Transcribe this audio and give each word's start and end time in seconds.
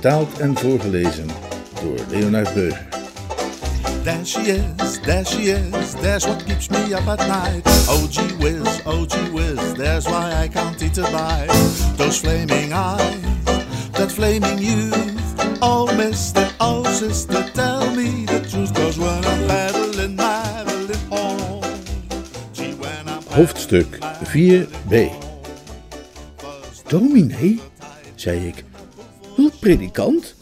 Vertaald 0.00 0.38
en 0.38 0.56
voorgelezen 0.56 1.26
door 1.82 1.98
Leonard 2.08 2.54
Beuger. 2.54 2.88
There 4.02 4.24
she 4.24 4.40
is, 4.40 5.00
there 5.00 5.24
she 5.24 5.42
is, 5.42 5.92
there's 6.00 6.26
what 6.26 6.44
keeps 6.44 6.68
me 6.68 6.94
up 6.94 7.06
at 7.06 7.18
night. 7.18 7.62
Oh 7.88 8.06
gee 8.10 8.36
whiz, 8.38 8.80
oh 8.86 9.06
gee 9.06 9.30
whiz, 9.30 9.74
there's 9.74 10.06
why 10.06 10.44
I 10.44 10.48
can't 10.48 10.82
eat 10.82 10.98
a 10.98 11.02
bite. 11.02 11.52
Those 11.96 12.18
flaming 12.20 12.72
eyes, 12.72 13.44
that 13.92 14.10
flaming 14.10 14.58
youth. 14.58 15.58
Oh 15.60 15.86
mister, 15.96 16.48
oh 16.60 16.82
sister, 16.84 17.44
tell 17.52 17.94
me 17.94 18.24
the 18.24 18.40
truth. 18.50 18.72
Cause 18.74 18.98
when 18.98 19.24
I'm 19.24 19.46
paddling, 19.48 20.16
paddling 20.16 21.10
home. 21.10 21.62
Gee, 22.54 22.74
when 22.74 23.06
I'm 23.06 23.22
Hoofdstuk 23.22 23.98
4b. 24.24 25.12
Dominee, 26.88 27.60
zei 28.14 28.46
ik. 28.46 28.68
Hulppredikant? 29.40 30.34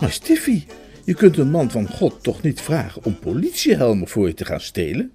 Maar 0.00 0.10
Stiffy, 0.10 0.64
je 1.04 1.14
kunt 1.14 1.36
een 1.36 1.50
man 1.50 1.70
van 1.70 1.88
God 1.88 2.22
toch 2.22 2.42
niet 2.42 2.60
vragen 2.60 3.04
om 3.04 3.18
politiehelmen 3.18 4.08
voor 4.08 4.26
je 4.26 4.34
te 4.34 4.44
gaan 4.44 4.60
stelen? 4.60 5.12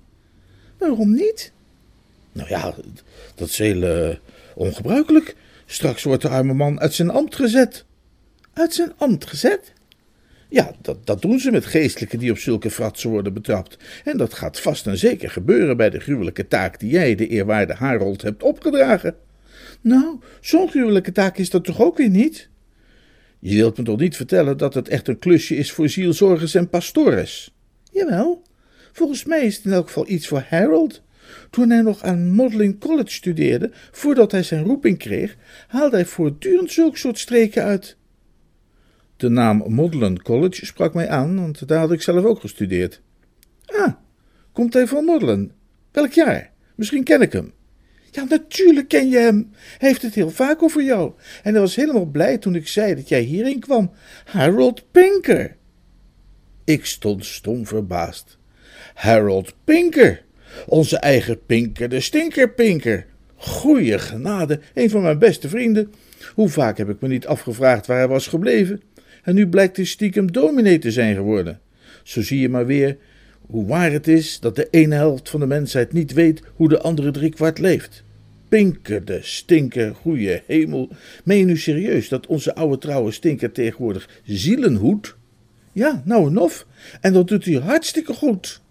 Waarom 0.78 1.14
niet? 1.14 1.52
Nou 2.32 2.50
ja, 2.50 2.76
dat 3.36 3.48
is 3.48 3.58
heel 3.58 3.84
eh, 3.84 4.16
ongebruikelijk. 4.56 5.36
Straks 5.66 6.04
wordt 6.04 6.22
de 6.22 6.30
arme 6.30 6.54
man 6.54 6.80
uit 6.80 6.94
zijn 6.94 7.09
ambt 7.09 7.36
gezet. 7.36 7.86
Uit 8.54 8.74
zijn 8.74 8.94
ambt 8.98 9.26
gezet? 9.26 9.74
Ja, 10.50 10.72
dat, 10.81 11.06
dat 11.06 11.22
doen 11.22 11.40
ze 11.40 11.52
met 11.52 11.66
geestelijken 11.66 12.20
die 12.20 12.31
op 12.31 12.38
zulke 12.38 12.72
fratsen 12.72 13.09
worden 13.09 13.34
betrapt. 13.34 13.78
En 14.04 14.18
dat 14.18 14.34
gaat 14.34 14.59
vast 14.59 14.88
en 14.88 14.98
zeker 14.98 15.30
gebeuren 15.30 15.78
bij 15.78 15.90
de 15.90 16.00
gruwelijke 16.00 16.48
taak 16.48 16.80
die 16.80 16.90
jij, 16.90 17.16
de 17.16 17.28
eerwaarde 17.28 17.74
Harold, 17.74 18.22
hebt 18.22 18.44
opgedragen. 18.44 19.16
Nou, 19.81 20.20
zo'n 20.42 20.70
gruwelijke 20.70 21.12
taak 21.12 21.38
is 21.38 21.50
dat 21.50 21.64
toch 21.64 21.81
ook 21.81 21.98
weer 21.98 22.09
niet? 22.09 22.50
Je 23.48 23.56
wilt 23.56 23.78
me 23.78 23.84
toch 23.84 24.00
niet 24.00 24.16
vertellen 24.16 24.58
dat 24.58 24.74
het 24.74 24.88
echt 24.88 25.08
een 25.08 25.20
klusje 25.20 25.56
is 25.56 25.72
voor 25.72 25.90
zielzorgers 25.90 26.56
en 26.56 26.70
pastores? 26.70 27.56
Jawel, 27.92 28.42
volgens 28.92 29.26
mij 29.26 29.46
is 29.46 29.56
het 29.56 29.66
in 29.66 29.72
elk 29.72 29.88
geval 29.88 30.10
iets 30.10 30.28
voor 30.28 30.46
Harold. 30.50 31.02
Toen 31.50 31.70
hij 31.70 31.82
nog 31.82 32.04
aan 32.04 32.30
Modeling 32.30 32.80
College 32.80 33.12
studeerde, 33.12 33.72
voordat 33.92 34.32
hij 34.32 34.44
zijn 34.44 34.64
roeping 34.64 34.98
kreeg, 34.98 35.38
haalde 35.68 35.96
hij 35.96 36.06
voortdurend 36.06 36.72
zulk 36.72 36.98
soort 36.98 37.20
streken 37.20 37.64
uit. 37.64 37.98
De 39.18 39.30
naam 39.30 39.64
Modelen 39.68 40.22
College 40.22 40.66
sprak 40.66 40.94
mij 40.94 41.09
aan, 41.09 41.36
want 41.40 41.68
daar 41.68 41.80
had 41.80 41.92
ik 41.92 42.02
zelf 42.02 42.26
ook 42.26 42.40
gestudeerd. 42.40 43.02
Ah, 43.66 43.94
komt 44.52 44.74
hij 44.74 44.88
van 44.88 45.06
Modelen? 45.06 45.52
Welk 45.92 46.12
jaar? 46.12 46.52
Misschien 46.76 47.04
ken 47.04 47.22
ik 47.22 47.32
hem. 47.32 47.54
Ja, 48.16 48.24
natuurlijk 48.24 48.88
ken 48.88 49.10
je 49.10 49.18
hem. 49.18 49.52
Hij 49.78 49.90
heeft 49.90 50.02
het 50.02 50.16
heel 50.16 50.30
vaak 50.30 50.64
over 50.64 50.84
jou. 50.84 51.12
En 51.44 51.52
hij 51.52 51.62
was 51.62 51.76
helemaal 51.76 52.06
blij 52.06 52.38
toen 52.38 52.56
ik 52.56 52.68
zei 52.68 52.96
dat 52.96 53.10
jij 53.10 53.22
hierheen 53.22 53.60
kwam. 53.60 53.92
Harold 54.26 54.92
Pinker. 54.92 55.56
Ik 56.64 56.86
stond 56.86 57.26
stom 57.26 57.68
verbaasd. 57.68 58.38
Harold 58.94 59.54
Pinker. 59.64 60.24
Onze 60.68 60.98
eigen 60.98 61.46
Pinker, 61.46 61.90
de 61.90 62.00
Stinker 62.00 62.50
Pinker. 62.50 63.06
Goeie 63.36 64.00
genade, 64.00 64.59
een 64.74 64.90
van 64.90 65.02
mijn 65.02 65.20
beste 65.20 65.50
vrienden. 65.50 65.94
Hoe 66.34 66.50
vaak 66.50 66.78
heb 66.78 66.90
ik 66.90 67.02
me 67.02 67.08
niet 67.08 67.28
afgevraagd 67.28 67.86
waar 67.86 67.98
hij 67.98 68.08
was 68.08 68.28
gebleven? 68.28 68.81
En 69.24 69.36
nu 69.36 69.48
blijkt 69.48 69.75
hij 69.75 69.86
stiekem 69.86 70.31
dominee 70.31 70.80
te 70.80 70.92
zijn 70.92 71.16
geworden. 71.16 71.59
Zo 72.04 72.22
zie 72.22 72.40
je 72.40 72.50
maar 72.50 72.66
weer 72.66 72.98
hoe 73.47 73.66
waar 73.66 73.91
het 73.91 74.07
is 74.07 74.39
dat 74.39 74.56
de 74.56 74.67
ene 74.69 74.95
helft 74.95 75.29
van 75.29 75.39
de 75.39 75.45
mensheid 75.45 75.94
niet 75.94 76.13
weet 76.13 76.41
hoe 76.56 76.69
de 76.69 76.81
andere 76.81 77.11
driekwart 77.11 77.59
leeft. 77.59 78.03
Pinker, 78.50 79.06
de 79.06 79.19
stinker, 79.22 79.95
goeie 79.95 80.41
hemel. 80.47 80.89
Meen 81.23 81.38
je 81.38 81.45
nu 81.45 81.57
serieus 81.57 82.09
dat 82.09 82.28
onze 82.28 82.56
oude 82.56 82.78
trouwe 82.78 83.11
stinker 83.11 83.51
tegenwoordig 83.51 84.09
zielen 84.23 84.75
hoedt? 84.75 85.16
Ja, 85.72 86.01
nou 86.06 86.28
en 86.28 86.38
of. 86.38 86.66
En 87.01 87.13
dat 87.13 87.28
doet 87.28 87.45
hij 87.45 87.53
hartstikke 87.53 88.13
goed. 88.13 88.61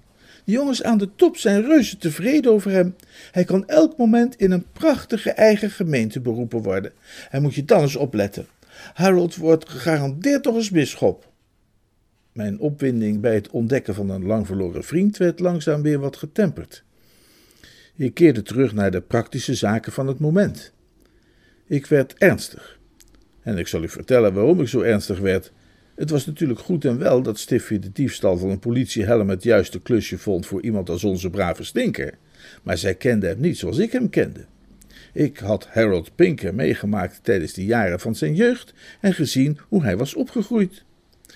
De 0.44 0.52
jongens 0.52 0.82
aan 0.82 0.98
de 0.98 1.08
top 1.16 1.36
zijn 1.36 1.62
reuze 1.62 1.96
tevreden 1.96 2.52
over 2.52 2.70
hem. 2.70 2.94
Hij 3.30 3.44
kan 3.44 3.68
elk 3.68 3.96
moment 3.96 4.36
in 4.36 4.50
een 4.50 4.66
prachtige 4.72 5.30
eigen 5.30 5.70
gemeente 5.70 6.20
beroepen 6.20 6.62
worden. 6.62 6.92
En 7.30 7.42
moet 7.42 7.54
je 7.54 7.64
dan 7.64 7.80
eens 7.80 7.96
opletten. 7.96 8.46
Harold 8.94 9.36
wordt 9.36 9.68
gegarandeerd 9.68 10.42
toch 10.42 10.54
eens 10.54 10.70
bisschop. 10.70 11.32
Mijn 12.34 12.58
opwinding 12.58 13.20
bij 13.20 13.34
het 13.34 13.50
ontdekken 13.50 13.94
van 13.94 14.10
een 14.10 14.24
lang 14.24 14.46
verloren 14.46 14.84
vriend 14.84 15.16
werd 15.16 15.40
langzaam 15.40 15.82
weer 15.82 15.98
wat 15.98 16.16
getemperd. 16.16 16.84
Ik 17.96 18.14
keerde 18.14 18.42
terug 18.42 18.72
naar 18.72 18.90
de 18.90 19.00
praktische 19.00 19.54
zaken 19.54 19.92
van 19.92 20.06
het 20.06 20.18
moment. 20.18 20.72
Ik 21.66 21.86
werd 21.86 22.14
ernstig. 22.14 22.78
En 23.42 23.58
ik 23.58 23.66
zal 23.66 23.82
u 23.82 23.88
vertellen 23.88 24.34
waarom 24.34 24.60
ik 24.60 24.68
zo 24.68 24.80
ernstig 24.80 25.18
werd. 25.18 25.52
Het 25.94 26.10
was 26.10 26.26
natuurlijk 26.26 26.60
goed 26.60 26.84
en 26.84 26.98
wel 26.98 27.22
dat 27.22 27.38
Stiffy 27.38 27.78
de 27.78 27.92
diefstal 27.92 28.38
van 28.38 28.50
een 28.50 28.58
politiehelm 28.58 29.28
het 29.28 29.42
juiste 29.42 29.80
klusje 29.80 30.18
vond 30.18 30.46
voor 30.46 30.62
iemand 30.62 30.90
als 30.90 31.04
onze 31.04 31.30
brave 31.30 31.64
stinker. 31.64 32.14
Maar 32.62 32.78
zij 32.78 32.94
kende 32.94 33.26
hem 33.26 33.40
niet 33.40 33.58
zoals 33.58 33.78
ik 33.78 33.92
hem 33.92 34.10
kende. 34.10 34.44
Ik 35.12 35.38
had 35.38 35.66
Harold 35.66 36.14
Pinker 36.14 36.54
meegemaakt 36.54 37.20
tijdens 37.22 37.52
de 37.52 37.64
jaren 37.64 38.00
van 38.00 38.14
zijn 38.14 38.34
jeugd 38.34 38.74
en 39.00 39.14
gezien 39.14 39.58
hoe 39.68 39.82
hij 39.82 39.96
was 39.96 40.14
opgegroeid. 40.14 40.83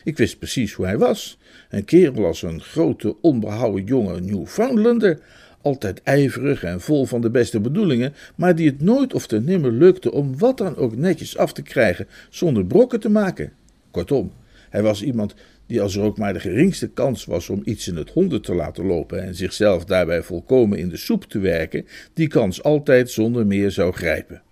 Ik 0.08 0.16
wist 0.16 0.38
precies 0.38 0.72
hoe 0.72 0.86
hij 0.86 0.98
was. 0.98 1.38
Een 1.68 1.84
kerel 1.84 2.26
als 2.26 2.42
een 2.42 2.60
grote, 2.60 3.20
onbehouden 3.20 3.84
jonge 3.84 4.20
Newfoundlander, 4.20 5.20
altijd 5.62 6.02
ijverig 6.02 6.62
en 6.62 6.80
vol 6.80 7.04
van 7.04 7.20
de 7.20 7.30
beste 7.30 7.60
bedoelingen, 7.60 8.14
maar 8.34 8.54
die 8.54 8.66
het 8.66 8.80
nooit 8.80 9.14
of 9.14 9.26
te 9.26 9.40
nimmer 9.40 9.72
lukte 9.72 10.12
om 10.12 10.38
wat 10.38 10.58
dan 10.58 10.76
ook 10.76 10.96
netjes 10.96 11.36
af 11.36 11.52
te 11.52 11.62
krijgen 11.62 12.08
zonder 12.30 12.66
brokken 12.66 13.00
te 13.00 13.08
maken. 13.08 13.52
Kortom, 13.90 14.32
hij 14.70 14.82
was 14.82 15.02
iemand 15.02 15.34
die 15.66 15.80
als 15.80 15.96
er 15.96 16.02
ook 16.02 16.18
maar 16.18 16.32
de 16.32 16.40
geringste 16.40 16.88
kans 16.88 17.24
was 17.24 17.48
om 17.48 17.62
iets 17.64 17.88
in 17.88 17.96
het 17.96 18.10
honden 18.10 18.42
te 18.42 18.54
laten 18.54 18.86
lopen 18.86 19.22
en 19.22 19.34
zichzelf 19.34 19.84
daarbij 19.84 20.22
volkomen 20.22 20.78
in 20.78 20.88
de 20.88 20.96
soep 20.96 21.24
te 21.24 21.38
werken, 21.38 21.86
die 22.12 22.28
kans 22.28 22.62
altijd 22.62 23.10
zonder 23.10 23.46
meer 23.46 23.70
zou 23.70 23.92
grijpen. 23.92 24.42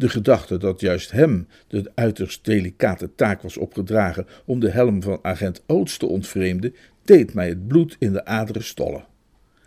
De 0.00 0.08
gedachte 0.08 0.56
dat 0.56 0.80
juist 0.80 1.10
hem 1.10 1.48
de 1.68 1.90
uiterst 1.94 2.44
delicate 2.44 3.14
taak 3.14 3.42
was 3.42 3.56
opgedragen 3.56 4.26
om 4.44 4.60
de 4.60 4.70
helm 4.70 5.02
van 5.02 5.18
agent 5.22 5.62
Oates 5.66 5.96
te 5.96 6.06
ontvreemden, 6.06 6.74
deed 7.04 7.34
mij 7.34 7.48
het 7.48 7.68
bloed 7.68 7.96
in 7.98 8.12
de 8.12 8.24
aderen 8.24 8.64
stollen. 8.64 9.06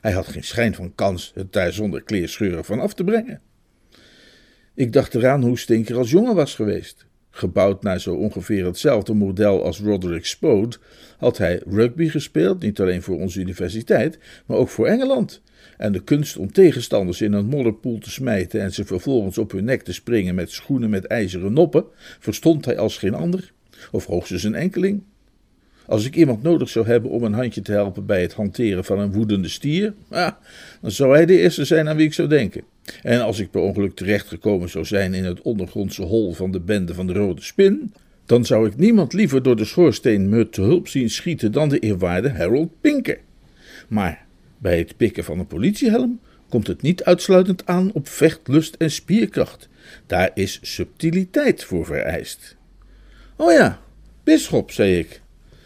Hij 0.01 0.11
had 0.11 0.27
geen 0.27 0.44
schijn 0.44 0.75
van 0.75 0.95
kans 0.95 1.31
het 1.35 1.53
daar 1.53 1.73
zonder 1.73 2.03
kleerscheuren 2.03 2.66
van 2.66 2.79
af 2.79 2.94
te 2.94 3.03
brengen. 3.03 3.41
Ik 4.73 4.94
dacht 4.94 5.16
eraan 5.16 5.44
hoe 5.44 5.57
Stinker 5.57 5.97
als 5.97 6.09
jongen 6.09 6.35
was 6.35 6.55
geweest. 6.55 7.05
Gebouwd 7.35 7.83
naar 7.83 7.99
zo 7.99 8.16
ongeveer 8.16 8.66
hetzelfde 8.66 9.13
model 9.13 9.63
als 9.63 9.79
Roderick 9.79 10.25
Spode, 10.25 10.77
had 11.17 11.38
hij 11.38 11.61
rugby 11.66 12.09
gespeeld, 12.09 12.61
niet 12.61 12.79
alleen 12.79 13.01
voor 13.01 13.19
onze 13.19 13.39
universiteit, 13.39 14.19
maar 14.45 14.57
ook 14.57 14.69
voor 14.69 14.88
Engeland. 14.88 15.41
En 15.77 15.91
de 15.91 16.03
kunst 16.03 16.38
om 16.38 16.51
tegenstanders 16.51 17.21
in 17.21 17.33
een 17.33 17.45
modderpoel 17.45 17.97
te 17.97 18.11
smijten 18.11 18.61
en 18.61 18.73
ze 18.73 18.85
vervolgens 18.85 19.38
op 19.38 19.51
hun 19.51 19.63
nek 19.63 19.81
te 19.81 19.94
springen 19.94 20.35
met 20.35 20.51
schoenen 20.51 20.89
met 20.89 21.05
ijzeren 21.05 21.53
noppen, 21.53 21.85
verstond 22.19 22.66
hij 22.66 22.77
als 22.77 22.97
geen 22.97 23.13
ander, 23.13 23.51
of 23.91 24.06
hoogstens 24.06 24.44
een 24.44 24.56
enkeling. 24.56 25.03
Als 25.86 26.06
ik 26.06 26.15
iemand 26.15 26.44
nodig 26.44 26.69
zou 26.69 26.86
hebben 26.86 27.12
om 27.12 27.24
een 27.24 27.33
handje 27.33 27.62
te 27.62 27.71
helpen 27.71 28.06
bij 28.06 28.21
het 28.21 28.33
hanteren 28.33 28.83
van 28.83 29.00
een 29.00 29.13
woedende 29.13 29.50
stier, 29.50 29.94
ah, 30.09 30.31
dan 30.81 30.91
zou 30.91 31.15
hij 31.15 31.25
de 31.25 31.39
eerste 31.39 31.65
zijn 31.65 31.89
aan 31.89 31.95
wie 31.95 32.06
ik 32.06 32.13
zou 32.13 32.27
denken. 32.27 32.63
En 33.01 33.21
als 33.21 33.39
ik 33.39 33.51
per 33.51 33.62
ongeluk 33.62 33.95
terechtgekomen 33.95 34.69
zou 34.69 34.85
zijn 34.85 35.13
in 35.13 35.24
het 35.24 35.41
ondergrondse 35.41 36.01
hol 36.01 36.33
van 36.33 36.51
de 36.51 36.59
bende 36.59 36.94
van 36.94 37.07
de 37.07 37.13
Rode 37.13 37.41
Spin, 37.41 37.94
dan 38.25 38.45
zou 38.45 38.68
ik 38.68 38.75
niemand 38.75 39.13
liever 39.13 39.44
door 39.44 39.56
de 39.56 39.65
schoorsteen 39.65 40.30
me 40.30 40.50
te 40.50 40.62
hulp 40.62 40.88
zien 40.88 41.09
schieten 41.09 41.51
dan 41.51 41.69
de 41.69 41.80
eerwaarde 41.80 42.30
Harold 42.30 42.81
Pinker. 42.81 43.19
Maar 43.88 44.25
bij 44.57 44.77
het 44.77 44.97
pikken 44.97 45.24
van 45.24 45.39
een 45.39 45.47
politiehelm 45.47 46.19
komt 46.50 46.68
het 46.68 46.81
niet 46.81 47.03
uitsluitend 47.03 47.65
aan 47.65 47.91
op 47.94 48.07
vechtlust 48.07 48.75
en 48.75 48.91
spierkracht. 48.91 49.69
Daar 50.07 50.31
is 50.33 50.59
subtiliteit 50.62 51.63
voor 51.63 51.86
vereist. 51.86 52.56
Oh 53.36 53.51
ja, 53.51 53.81
bisschop, 54.24 54.71
zei 54.71 54.97
ik. 54.97 55.21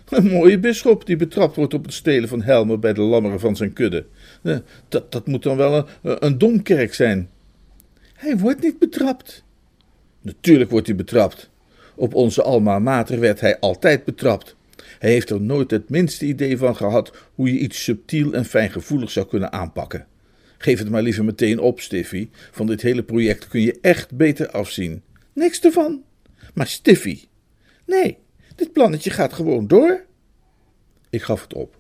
Een 0.10 0.28
mooie 0.28 0.60
bisschop 0.60 1.06
die 1.06 1.16
betrapt 1.16 1.56
wordt 1.56 1.74
op 1.74 1.86
het 1.86 1.94
stelen 1.94 2.30
van 2.30 2.42
helmen 2.42 2.80
bij 2.80 2.94
de 2.94 3.02
lammeren 3.02 3.40
van 3.40 3.56
zijn 3.56 3.74
kudde. 3.74 4.06
Eh, 4.48 4.58
Dat, 4.90 5.12
dat 5.12 5.28
moet 5.28 5.44
dan 5.44 5.58
wel 5.58 5.88
een, 6.02 6.26
een 6.26 6.38
domkerk 6.38 6.94
zijn. 6.94 7.30
Hij 8.14 8.38
wordt 8.38 8.62
niet 8.62 8.80
betrapt. 8.80 9.44
Natuurlijk 10.22 10.70
wordt 10.70 10.88
hij 10.88 10.96
betrapt. 10.96 11.50
Op 11.96 12.14
onze 12.14 12.44
alma 12.44 12.80
mater 12.80 13.20
werd 13.20 13.40
hij 13.40 13.60
altijd 13.60 14.04
betrapt. 14.04 14.56
Hij 15.00 15.12
heeft 15.12 15.30
er 15.30 15.42
nooit 15.42 15.72
het 15.72 15.90
minste 15.90 16.26
idee 16.26 16.58
van 16.58 16.76
gehad 16.76 17.12
hoe 17.36 17.54
je 17.54 17.60
iets 17.60 17.84
subtiel 17.84 18.34
en 18.34 18.46
fijngevoelig 18.46 19.12
zou 19.12 19.28
kunnen 19.28 19.52
aanpakken. 19.52 20.08
Geef 20.58 20.80
het 20.80 20.90
maar 20.90 21.02
liever 21.02 21.26
meteen 21.26 21.60
op, 21.60 21.80
Stiffy. 21.80 22.30
Van 22.52 22.66
dit 22.66 22.82
hele 22.82 23.04
project 23.04 23.48
kun 23.48 23.62
je 23.62 23.78
echt 23.82 24.16
beter 24.16 24.50
afzien. 24.52 25.02
Niks 25.34 25.60
ervan. 25.60 26.04
Maar 26.54 26.68
Stiffy. 26.68 27.24
Nee, 27.86 28.18
dit 28.56 28.74
plannetje 28.74 29.10
gaat 29.10 29.34
gewoon 29.34 29.68
door. 29.68 30.06
Ik 31.10 31.22
gaf 31.22 31.42
het 31.42 31.54
op. 31.54 31.80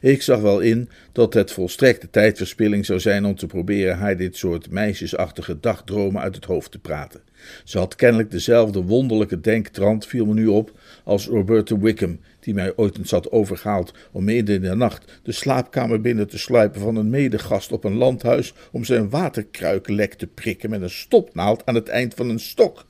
Ik 0.00 0.22
zag 0.22 0.40
wel 0.40 0.60
in 0.60 0.88
dat 1.12 1.34
het 1.34 1.52
volstrekte 1.52 2.10
tijdverspilling 2.10 2.86
zou 2.86 3.00
zijn 3.00 3.24
om 3.24 3.34
te 3.34 3.46
proberen 3.46 3.96
haar 3.96 4.16
dit 4.16 4.36
soort 4.36 4.70
meisjesachtige 4.70 5.60
dagdromen 5.60 6.22
uit 6.22 6.34
het 6.34 6.44
hoofd 6.44 6.70
te 6.70 6.78
praten. 6.78 7.20
Ze 7.64 7.78
had 7.78 7.94
kennelijk 7.96 8.30
dezelfde 8.30 8.82
wonderlijke 8.82 9.40
denktrand, 9.40 10.06
viel 10.06 10.26
me 10.26 10.34
nu 10.34 10.46
op, 10.46 10.72
als 11.04 11.26
Roberta 11.26 11.78
Wickham, 11.78 12.20
die 12.40 12.54
mij 12.54 12.72
ooit 12.76 12.98
eens 12.98 13.10
had 13.10 13.30
overgehaald 13.30 13.92
om 14.12 14.24
midden 14.24 14.54
in 14.54 14.60
de 14.60 14.74
nacht 14.74 15.20
de 15.22 15.32
slaapkamer 15.32 16.00
binnen 16.00 16.28
te 16.28 16.38
sluipen 16.38 16.80
van 16.80 16.96
een 16.96 17.10
medegast 17.10 17.72
op 17.72 17.84
een 17.84 17.96
landhuis 17.96 18.54
om 18.72 18.84
zijn 18.84 19.10
waterkruik 19.10 19.88
lek 19.88 20.14
te 20.14 20.26
prikken 20.26 20.70
met 20.70 20.82
een 20.82 20.90
stopnaald 20.90 21.66
aan 21.66 21.74
het 21.74 21.88
eind 21.88 22.14
van 22.14 22.28
een 22.28 22.40
stok. 22.40 22.86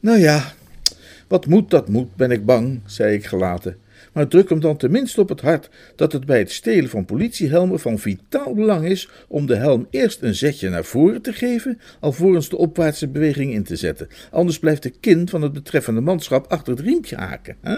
Nou 0.00 0.18
ja, 0.18 0.52
wat 1.28 1.46
moet, 1.46 1.70
dat 1.70 1.88
moet, 1.88 2.16
ben 2.16 2.30
ik 2.30 2.44
bang, 2.44 2.80
zei 2.86 3.14
ik 3.14 3.26
gelaten 3.26 3.82
maar 4.14 4.28
druk 4.28 4.48
hem 4.48 4.60
dan 4.60 4.76
tenminste 4.76 5.20
op 5.20 5.28
het 5.28 5.40
hart 5.40 5.70
dat 5.96 6.12
het 6.12 6.26
bij 6.26 6.38
het 6.38 6.52
stelen 6.52 6.90
van 6.90 7.04
politiehelmen 7.04 7.80
van 7.80 7.98
vitaal 7.98 8.54
belang 8.54 8.86
is 8.86 9.08
om 9.28 9.46
de 9.46 9.56
helm 9.56 9.86
eerst 9.90 10.22
een 10.22 10.34
zetje 10.34 10.68
naar 10.68 10.84
voren 10.84 11.22
te 11.22 11.32
geven, 11.32 11.80
alvorens 12.00 12.48
de 12.48 12.56
opwaartse 12.56 13.08
beweging 13.08 13.52
in 13.52 13.64
te 13.64 13.76
zetten. 13.76 14.08
Anders 14.30 14.58
blijft 14.58 14.82
de 14.82 14.92
kin 15.00 15.28
van 15.28 15.42
het 15.42 15.52
betreffende 15.52 16.00
manschap 16.00 16.46
achter 16.50 16.72
het 16.72 16.82
riempje 16.82 17.16
haken. 17.16 17.56
Hè? 17.60 17.76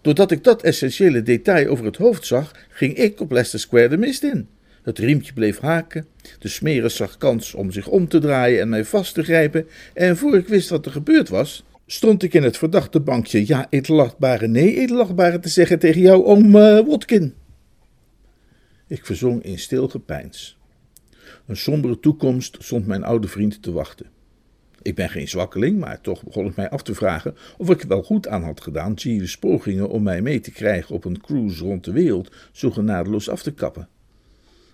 Doordat 0.00 0.30
ik 0.30 0.44
dat 0.44 0.62
essentiële 0.62 1.22
detail 1.22 1.68
over 1.68 1.84
het 1.84 1.96
hoofd 1.96 2.26
zag, 2.26 2.52
ging 2.68 2.96
ik 2.96 3.20
op 3.20 3.30
Leicester 3.30 3.60
Square 3.60 3.88
de 3.88 3.96
mist 3.96 4.22
in. 4.22 4.48
Het 4.82 4.98
riempje 4.98 5.32
bleef 5.32 5.58
haken, 5.58 6.06
de 6.38 6.48
smeris 6.48 6.96
zag 6.96 7.18
kans 7.18 7.54
om 7.54 7.72
zich 7.72 7.88
om 7.88 8.08
te 8.08 8.18
draaien 8.18 8.60
en 8.60 8.68
mij 8.68 8.84
vast 8.84 9.14
te 9.14 9.22
grijpen, 9.22 9.66
en 9.94 10.16
voor 10.16 10.36
ik 10.36 10.48
wist 10.48 10.68
wat 10.68 10.86
er 10.86 10.92
gebeurd 10.92 11.28
was, 11.28 11.64
stond 11.90 12.22
ik 12.22 12.34
in 12.34 12.42
het 12.42 12.56
verdachte 12.56 13.00
bankje 13.00 13.46
ja 13.46 13.66
edelachtbare, 13.70 14.46
nee 14.46 14.78
edelachtbare 14.78 15.38
te 15.38 15.48
zeggen 15.48 15.78
tegen 15.78 16.00
jou 16.00 16.24
oom 16.24 16.56
uh, 16.56 16.86
Watkin. 16.86 17.34
Ik 18.86 19.06
verzong 19.06 19.42
in 19.42 19.58
stil 19.58 19.88
gepeins. 19.88 20.58
Een 21.46 21.56
sombere 21.56 22.00
toekomst 22.00 22.56
stond 22.60 22.86
mijn 22.86 23.04
oude 23.04 23.28
vriend 23.28 23.62
te 23.62 23.72
wachten. 23.72 24.06
Ik 24.82 24.94
ben 24.94 25.08
geen 25.08 25.28
zwakkeling, 25.28 25.78
maar 25.78 26.00
toch 26.00 26.24
begon 26.24 26.46
ik 26.46 26.56
mij 26.56 26.70
af 26.70 26.82
te 26.82 26.94
vragen 26.94 27.34
of 27.56 27.70
ik 27.70 27.82
wel 27.82 28.02
goed 28.02 28.28
aan 28.28 28.42
had 28.42 28.60
gedaan 28.60 28.94
Jeeves' 28.94 29.38
pogingen 29.38 29.88
om 29.88 30.02
mij 30.02 30.22
mee 30.22 30.40
te 30.40 30.50
krijgen 30.50 30.94
op 30.94 31.04
een 31.04 31.20
cruise 31.20 31.64
rond 31.64 31.84
de 31.84 31.92
wereld 31.92 32.34
zo 32.52 32.70
genadeloos 32.70 33.28
af 33.28 33.42
te 33.42 33.52
kappen. 33.52 33.88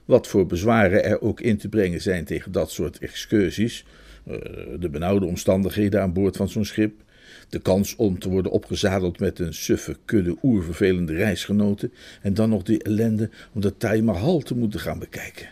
Wat 0.05 0.27
voor 0.27 0.47
bezwaren 0.47 1.05
er 1.05 1.21
ook 1.21 1.41
in 1.41 1.57
te 1.57 1.69
brengen 1.69 2.01
zijn 2.01 2.25
tegen 2.25 2.53
dat 2.53 2.71
soort 2.71 2.99
excursies, 2.99 3.85
eh, 4.25 4.37
de 4.79 4.89
benauwde 4.91 5.27
omstandigheden 5.27 6.03
aan 6.03 6.13
boord 6.13 6.37
van 6.37 6.49
zo'n 6.49 6.65
schip, 6.65 7.04
de 7.49 7.59
kans 7.59 7.97
om 7.97 8.19
te 8.19 8.29
worden 8.29 8.53
opgezadeld 8.53 9.21
met 9.21 9.39
een 9.39 9.55
suffe 9.55 9.97
kudde 10.05 10.37
oervervelende 10.43 11.15
reisgenoten 11.15 11.93
en 12.23 12.35
dan 12.35 12.49
nog 12.49 12.63
die 12.63 12.83
ellende 12.83 13.31
om 13.53 13.61
de 13.61 13.77
Taj 13.77 14.03
te 14.43 14.55
moeten 14.57 14.81
gaan 14.81 14.99
bekijken. 14.99 15.49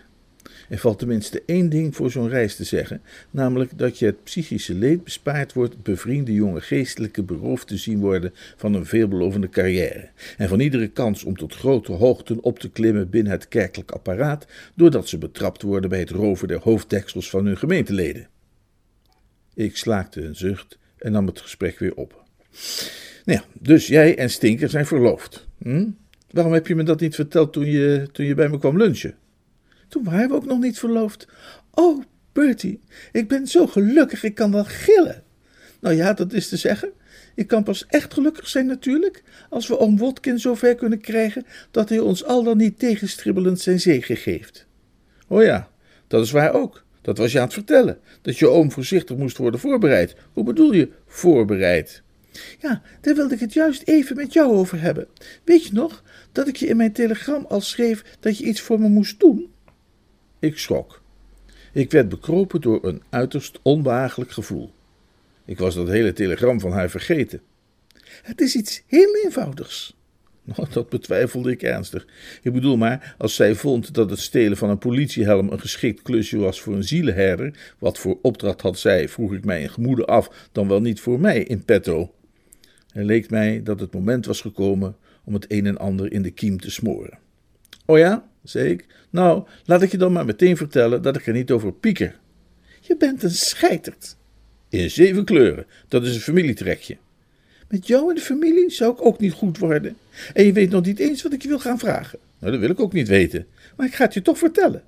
Er 0.73 0.79
valt 0.79 0.99
tenminste 0.99 1.43
één 1.47 1.69
ding 1.69 1.97
voor 1.97 2.11
zo'n 2.11 2.29
reis 2.29 2.56
te 2.56 2.65
zeggen, 2.65 3.03
namelijk 3.31 3.79
dat 3.79 3.99
je 3.99 4.06
het 4.06 4.25
psychische 4.25 4.75
leed 4.75 5.05
bespaard 5.05 5.53
wordt 5.53 5.83
bevriende 5.83 6.35
jonge 6.35 6.61
geestelijke 6.61 7.23
beroofd 7.23 7.67
te 7.67 7.77
zien 7.77 8.00
worden 8.00 8.33
van 8.56 8.75
een 8.75 8.87
veelbelovende 8.87 9.49
carrière 9.49 10.09
en 10.37 10.49
van 10.49 10.61
iedere 10.61 10.89
kans 10.89 11.25
om 11.25 11.37
tot 11.37 11.55
grote 11.55 11.93
hoogten 11.93 12.43
op 12.43 12.59
te 12.59 12.71
klimmen 12.71 13.11
binnen 13.11 13.33
het 13.33 13.49
kerkelijk 13.49 13.91
apparaat, 13.91 14.47
doordat 14.75 15.09
ze 15.09 15.19
betrapt 15.19 15.62
worden 15.62 15.91
bij 15.91 15.99
het 15.99 16.11
roven 16.11 16.49
der 16.49 16.61
hoofddeksels 16.61 17.31
van 17.31 17.47
hun 17.47 17.59
gemeenteleden. 17.59 18.29
Ik 19.55 19.77
slaakte 19.77 20.23
een 20.23 20.37
zucht 20.37 20.79
en 21.03 21.13
nam 21.13 21.27
het 21.27 21.41
gesprek 21.41 21.79
weer 21.79 21.95
op. 21.95 22.25
Nou 23.25 23.39
ja, 23.39 23.45
dus 23.53 23.87
jij 23.87 24.19
en 24.19 24.31
Stinker 24.31 24.69
zijn 24.69 24.87
verloofd. 24.87 25.47
Hm? 25.63 25.89
Waarom 26.31 26.53
heb 26.53 26.67
je 26.67 26.75
me 26.75 26.83
dat 26.83 27.01
niet 27.01 27.15
verteld 27.15 27.53
toen 27.53 27.67
je, 27.67 28.09
toen 28.13 28.27
je 28.27 28.35
bij 28.35 28.49
me 28.49 28.59
kwam 28.59 28.77
lunchen? 28.77 29.15
Toen 29.89 30.05
waren 30.05 30.29
we 30.29 30.35
ook 30.35 30.47
nog 30.47 30.61
niet 30.61 30.79
verloofd. 30.79 31.29
Oh, 31.71 32.03
Bertie, 32.33 32.81
ik 33.13 33.29
ben 33.29 33.47
zo 33.47 33.67
gelukkig, 33.67 34.23
ik 34.23 34.35
kan 34.35 34.53
wel 34.53 34.65
gillen. 34.65 35.23
Nou 35.81 35.95
ja, 35.95 36.13
dat 36.13 36.33
is 36.33 36.49
te 36.49 36.57
zeggen. 36.57 36.93
Ik 37.35 37.47
kan 37.47 37.63
pas 37.63 37.87
echt 37.87 38.15
gelukkig 38.15 38.49
zijn 38.49 38.67
natuurlijk, 38.67 39.23
als 39.51 39.69
we 39.69 39.79
oom 39.79 39.99
Wotkin 39.99 40.39
zover 40.39 40.75
kunnen 40.75 41.01
krijgen 41.01 41.47
dat 41.71 41.89
hij 41.89 41.99
ons 41.99 42.25
al 42.25 42.43
dan 42.43 42.57
niet 42.57 42.79
tegenstribbelend 42.79 43.61
zijn 43.61 43.81
zegen 43.81 44.17
geeft. 44.17 44.67
Oh 45.29 45.43
ja, 45.43 45.69
dat 46.07 46.25
is 46.25 46.31
waar 46.31 46.53
ook. 46.53 46.81
Dat 47.03 47.19
was 47.19 47.33
je 47.33 47.39
aan 47.39 47.45
het 47.45 47.53
vertellen. 47.53 47.99
Dat 48.23 48.39
je 48.39 48.49
oom 48.49 48.73
voorzichtig 48.73 49.17
moest 49.17 49.37
worden 49.37 49.61
voorbereid. 49.61 50.15
Hoe 50.33 50.45
bedoel 50.45 50.73
je 50.73 50.91
voorbereid? 51.07 52.03
Ja, 52.59 52.83
daar 53.01 53.15
wilde 53.15 53.35
ik 53.35 53.41
het 53.41 53.53
juist 53.53 53.83
even 53.85 54.17
met 54.17 54.33
jou 54.33 54.53
over 54.53 54.81
hebben. 54.81 55.09
Weet 55.45 55.67
je 55.67 55.73
nog 55.73 56.03
dat 56.33 56.49
ik 56.49 56.57
je 56.57 56.67
in 56.67 56.77
mijn 56.77 56.93
telegram 56.93 57.45
al 57.49 57.61
schreef 57.61 58.05
dat 58.21 58.39
je 58.39 58.45
iets 58.45 58.61
voor 58.61 58.81
me 58.81 58.89
moest 58.89 59.21
doen? 59.21 59.51
Ik 60.39 60.59
schrok. 60.59 61.03
Ik 61.73 61.91
werd 61.91 62.09
bekropen 62.09 62.61
door 62.61 62.85
een 62.85 63.03
uiterst 63.11 63.59
onbehagelijk 63.63 64.31
gevoel. 64.31 64.73
Ik 65.45 65.59
was 65.59 65.75
dat 65.75 65.89
hele 65.89 66.13
telegram 66.13 66.61
van 66.61 66.73
haar 66.73 66.91
vergeten. 66.91 67.41
Het 68.23 68.41
is 68.41 68.55
iets 68.55 68.83
heel 68.87 69.17
eenvoudigs. 69.25 69.97
Nou, 70.56 70.69
dat 70.73 70.89
betwijfelde 70.89 71.50
ik 71.50 71.62
ernstig. 71.62 72.06
Ik 72.43 72.53
bedoel 72.53 72.77
maar, 72.77 73.15
als 73.19 73.35
zij 73.35 73.55
vond 73.55 73.94
dat 73.94 74.11
het 74.11 74.19
stelen 74.19 74.56
van 74.56 74.71
een 74.71 74.79
politiehelm 74.79 75.49
een 75.49 75.61
geschikt 75.61 76.03
klusje 76.03 76.39
was 76.39 76.61
voor 76.61 76.75
een 76.75 76.85
zielenherder, 76.85 77.75
wat 77.79 77.99
voor 77.99 78.19
opdracht 78.23 78.61
had 78.61 78.79
zij, 78.79 79.09
vroeg 79.09 79.33
ik 79.33 79.44
mij 79.44 79.62
in 79.62 79.71
gemoede 79.71 80.05
af, 80.05 80.49
dan 80.53 80.69
wel 80.69 80.81
niet 80.81 81.00
voor 81.00 81.21
mij 81.21 81.43
in 81.43 81.65
petto. 81.65 82.15
Het 82.93 83.05
leek 83.05 83.31
mij 83.31 83.62
dat 83.62 83.81
het 83.81 83.94
moment 83.94 84.27
was 84.27 84.41
gekomen 84.41 84.97
om 85.25 85.35
het 85.35 85.53
een 85.53 85.67
en 85.67 85.79
ander 85.79 86.12
in 86.12 86.23
de 86.23 86.31
kiem 86.31 86.61
te 86.61 86.71
smoren. 86.71 87.19
Oh 87.87 87.99
ja, 87.99 88.29
zei 88.44 88.69
ik. 88.69 88.87
Nou, 89.11 89.47
laat 89.65 89.83
ik 89.83 89.91
je 89.91 89.99
dan 89.99 90.12
maar 90.12 90.25
meteen 90.25 90.56
vertellen 90.56 91.03
dat 91.03 91.17
ik 91.17 91.27
er 91.27 91.33
niet 91.33 91.50
over 91.50 91.73
pieker. 91.73 92.21
Je 92.81 92.97
bent 92.97 93.23
een 93.23 93.31
scheiterd. 93.31 94.17
In 94.69 94.91
zeven 94.91 95.25
kleuren, 95.25 95.67
dat 95.89 96.03
is 96.05 96.15
een 96.15 96.21
familietrekje. 96.21 96.97
Met 97.73 97.87
jou 97.87 98.09
en 98.09 98.15
de 98.15 98.21
familie 98.21 98.70
zou 98.70 98.93
ik 98.93 99.05
ook 99.05 99.19
niet 99.19 99.32
goed 99.32 99.58
worden. 99.58 99.96
En 100.35 100.44
je 100.44 100.53
weet 100.53 100.70
nog 100.70 100.85
niet 100.85 100.99
eens 100.99 101.23
wat 101.23 101.32
ik 101.32 101.43
je 101.43 101.49
wil 101.49 101.58
gaan 101.58 101.79
vragen. 101.79 102.19
Nou, 102.39 102.53
dat 102.53 102.61
wil 102.61 102.70
ik 102.70 102.81
ook 102.81 102.93
niet 102.93 103.08
weten. 103.08 103.46
Maar 103.77 103.87
ik 103.87 103.94
ga 103.94 104.05
het 104.05 104.15
je 104.15 104.23
toch 104.23 104.39
vertellen. 104.39 104.82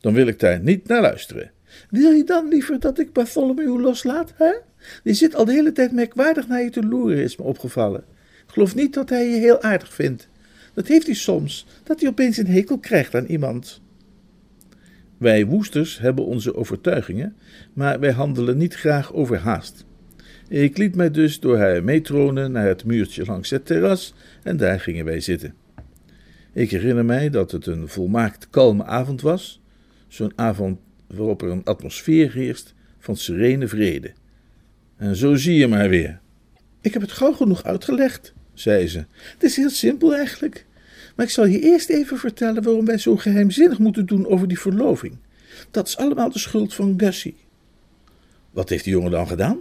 Dan 0.00 0.14
wil 0.14 0.26
ik 0.26 0.38
daar 0.40 0.60
niet 0.60 0.88
naar 0.88 1.00
luisteren. 1.00 1.50
Wil 1.90 2.10
je 2.10 2.24
dan 2.24 2.48
liever 2.48 2.80
dat 2.80 2.98
ik 2.98 3.12
Bartholomew 3.12 3.80
loslaat, 3.80 4.32
hè? 4.36 4.52
Die 5.02 5.14
zit 5.14 5.34
al 5.34 5.44
de 5.44 5.52
hele 5.52 5.72
tijd 5.72 5.92
merkwaardig 5.92 6.48
naar 6.48 6.62
je 6.62 6.70
te 6.70 6.86
loeren, 6.86 7.22
is 7.22 7.36
me 7.36 7.44
opgevallen. 7.44 8.04
Ik 8.46 8.52
geloof 8.52 8.74
niet 8.74 8.94
dat 8.94 9.08
hij 9.08 9.28
je 9.28 9.36
heel 9.36 9.62
aardig 9.62 9.94
vindt. 9.94 10.28
Dat 10.72 10.86
heeft 10.86 11.06
hij 11.06 11.14
soms, 11.14 11.66
dat 11.82 12.00
hij 12.00 12.08
opeens 12.08 12.36
een 12.36 12.46
hekel 12.46 12.78
krijgt 12.78 13.14
aan 13.14 13.26
iemand. 13.26 13.80
Wij 15.18 15.46
woesters 15.46 15.98
hebben 15.98 16.24
onze 16.24 16.54
overtuigingen, 16.54 17.36
maar 17.72 18.00
wij 18.00 18.12
handelen 18.12 18.56
niet 18.56 18.74
graag 18.74 19.12
overhaast. 19.12 19.84
Ik 20.54 20.78
liet 20.78 20.94
mij 20.94 21.10
dus 21.10 21.40
door 21.40 21.58
haar 21.58 21.84
meetronen 21.84 22.52
naar 22.52 22.66
het 22.66 22.84
muurtje 22.84 23.24
langs 23.24 23.50
het 23.50 23.66
terras 23.66 24.14
en 24.42 24.56
daar 24.56 24.80
gingen 24.80 25.04
wij 25.04 25.20
zitten. 25.20 25.54
Ik 26.52 26.70
herinner 26.70 27.04
mij 27.04 27.30
dat 27.30 27.50
het 27.50 27.66
een 27.66 27.88
volmaakt 27.88 28.50
kalme 28.50 28.84
avond 28.84 29.20
was, 29.20 29.60
zo'n 30.08 30.32
avond 30.34 30.78
waarop 31.06 31.42
er 31.42 31.50
een 31.50 31.64
atmosfeer 31.64 32.32
heerst 32.32 32.74
van 32.98 33.16
serene 33.16 33.68
vrede. 33.68 34.12
En 34.96 35.16
zo 35.16 35.34
zie 35.34 35.54
je 35.54 35.66
maar 35.66 35.88
weer. 35.88 36.20
Ik 36.80 36.92
heb 36.92 37.02
het 37.02 37.12
gauw 37.12 37.32
genoeg 37.32 37.62
uitgelegd, 37.62 38.34
zei 38.52 38.88
ze. 38.88 39.04
Het 39.32 39.42
is 39.42 39.56
heel 39.56 39.70
simpel 39.70 40.14
eigenlijk. 40.14 40.66
Maar 41.16 41.26
ik 41.26 41.32
zal 41.32 41.46
je 41.46 41.60
eerst 41.60 41.88
even 41.88 42.18
vertellen 42.18 42.62
waarom 42.62 42.84
wij 42.84 42.98
zo 42.98 43.16
geheimzinnig 43.16 43.78
moeten 43.78 44.06
doen 44.06 44.26
over 44.26 44.48
die 44.48 44.58
verloving. 44.58 45.16
Dat 45.70 45.88
is 45.88 45.96
allemaal 45.96 46.30
de 46.30 46.38
schuld 46.38 46.74
van 46.74 46.94
Gussie. 46.96 47.36
Wat 48.50 48.68
heeft 48.68 48.84
die 48.84 48.92
jongen 48.92 49.10
dan 49.10 49.26
gedaan? 49.26 49.58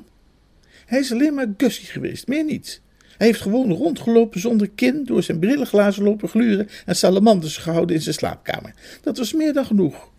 Hij 0.86 1.00
is 1.00 1.12
alleen 1.12 1.34
maar 1.34 1.54
Gussie 1.58 1.88
geweest, 1.88 2.28
meer 2.28 2.44
niets. 2.44 2.82
Hij 3.18 3.28
heeft 3.28 3.42
gewoon 3.42 3.72
rondgelopen 3.72 4.40
zonder 4.40 4.70
kin, 4.70 5.04
door 5.04 5.24
zijn 5.24 5.40
brillenglazen 5.40 6.04
lopen 6.04 6.30
gluren 6.30 6.68
en 6.86 6.96
salamanders 6.96 7.58
gehouden 7.58 7.96
in 7.96 8.02
zijn 8.02 8.16
slaapkamer. 8.16 8.74
Dat 9.02 9.18
was 9.18 9.34
meer 9.34 9.54
dan 9.54 9.66
genoeg. 9.66 10.12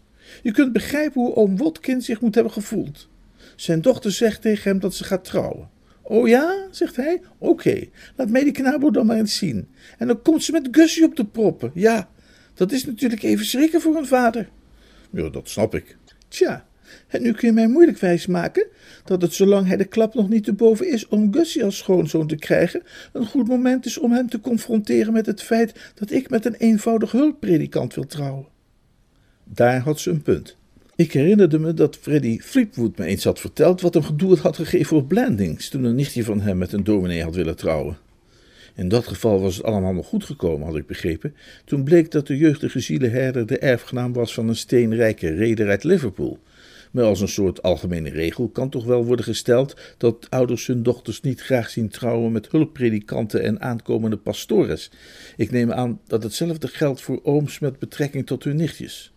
Je 0.43 0.53
kunt 0.53 0.73
begrijpen 0.73 1.21
hoe 1.21 1.35
oom 1.35 1.57
Wotkin 1.57 2.03
zich 2.03 2.21
moet 2.21 2.35
hebben 2.35 2.53
gevoeld. 2.53 3.09
Zijn 3.57 3.81
dochter 3.81 4.13
zegt 4.13 4.43
tegen 4.43 4.71
hem 4.71 4.81
dat 4.81 4.95
ze 4.95 5.05
gaat 5.05 5.25
trouwen. 5.25 5.71
Oh 6.03 6.29
ja, 6.29 6.67
zegt 6.71 6.97
hij. 6.97 7.21
Oké, 7.39 7.89
laat 8.17 8.29
mij 8.29 8.45
die 8.45 8.53
knabo 8.53 8.91
dan 8.91 9.07
maar 9.07 9.17
eens 9.17 9.37
zien. 9.37 9.69
En 9.99 10.07
dan 10.07 10.23
komt 10.23 10.45
ze 10.45 10.53
met 10.53 10.69
Gussie 10.71 11.05
op 11.05 11.17
de 11.17 11.25
proppen. 11.25 11.71
Ja, 11.75 12.09
dat 12.55 12.73
is 12.73 12.85
natuurlijk 12.85 13.23
even 13.23 13.47
schrikken 13.47 13.81
voor 13.81 13.97
een 13.97 14.07
vader. 14.07 14.49
Ja, 15.11 15.29
dat 15.29 15.49
snap 15.49 15.75
ik. 15.75 15.97
Tja, 16.29 16.67
En 17.09 17.23
nu 17.23 17.33
kun 17.33 17.49
je 17.49 17.55
mij 17.55 17.69
moeilijk 17.69 17.99
wijsmaken 17.99 18.67
dat 19.05 19.23
het, 19.23 19.35
zolang 19.35 19.67
hij 19.67 19.77
de 19.77 19.85
klap 19.85 20.15
nog 20.15 20.29
niet 20.29 20.45
te 20.45 20.53
boven 20.53 20.93
is 20.93 21.09
om 21.09 21.33
Gussie 21.33 21.65
als 21.65 21.77
schoonzoon 21.77 22.27
te 22.27 22.37
krijgen, 22.37 22.83
een 23.13 23.27
goed 23.27 23.49
moment 23.49 23.87
is 23.87 23.99
om 23.99 24.13
hem 24.13 24.29
te 24.29 24.41
confronteren 24.41 25.13
met 25.13 25.27
het 25.27 25.43
feit 25.43 25.93
dat 25.95 26.11
ik 26.11 26.31
met 26.31 26.45
een 26.45 26.55
eenvoudig 26.55 27.13
hulppredikant 27.13 27.95
wil 27.95 28.07
trouwen. 28.07 28.47
Daar 29.45 29.81
had 29.81 30.01
ze 30.01 30.11
een 30.11 30.23
punt. 30.23 30.57
Ik 30.97 31.13
herinnerde 31.13 31.59
me 31.59 31.75
dat 31.75 31.97
Freddy 31.97 32.41
Fleetwood 32.41 32.99
me 32.99 33.05
eens 33.05 33.25
had 33.25 33.41
verteld 33.41 33.81
wat 33.81 33.95
hem 33.95 34.03
gedoe 34.03 34.39
had 34.39 34.57
gegeven 34.57 34.87
voor 34.87 35.05
Blandings 35.05 35.69
toen 35.69 35.85
een 35.85 35.95
nichtje 35.95 36.25
van 36.25 36.41
hem 36.41 36.59
met 36.59 36.73
een 36.73 36.85
dominee 36.85 37.23
had 37.23 37.35
willen 37.35 37.57
trouwen. 37.57 37.99
In 38.75 38.89
dat 38.89 39.07
geval 39.07 39.41
was 39.41 39.57
het 39.57 39.65
allemaal 39.65 39.93
nog 39.93 40.07
goed 40.07 40.25
gekomen, 40.25 40.67
had 40.67 40.77
ik 40.77 40.87
begrepen, 40.87 41.35
toen 41.65 41.85
bleek 41.85 42.11
dat 42.11 42.27
de 42.27 42.37
jeugdige 42.37 42.81
zielenherder 42.81 43.47
de 43.47 43.59
erfgenaam 43.59 44.13
was 44.13 44.35
van 44.35 44.49
een 44.49 44.57
steenrijke 44.57 45.35
reder 45.35 45.69
uit 45.69 45.85
Liverpool. 45.85 46.39
Maar 46.95 47.05
als 47.05 47.21
een 47.21 47.29
soort 47.29 47.63
algemene 47.63 48.11
regel 48.11 48.49
kan 48.49 48.69
toch 48.69 48.85
wel 48.85 49.05
worden 49.05 49.25
gesteld 49.25 49.77
dat 49.99 50.31
ouders 50.31 50.67
hun 50.67 50.83
dochters 50.83 51.21
niet 51.21 51.41
graag 51.41 51.71
zien 51.71 51.89
trouwen 51.89 52.33
met 52.33 52.51
hulppredikanten 52.51 53.43
en 53.43 53.61
aankomende 53.61 54.17
pastores. 54.17 54.91
Ik 55.37 55.51
neem 55.51 55.73
aan 55.73 56.01
dat 56.07 56.23
hetzelfde 56.23 56.69
geldt 56.69 57.01
voor 57.01 57.21
ooms 57.23 57.59
met 57.59 57.79
betrekking 57.79 58.27
tot 58.27 58.45
hun 58.45 58.57
nichtjes. 58.57 59.13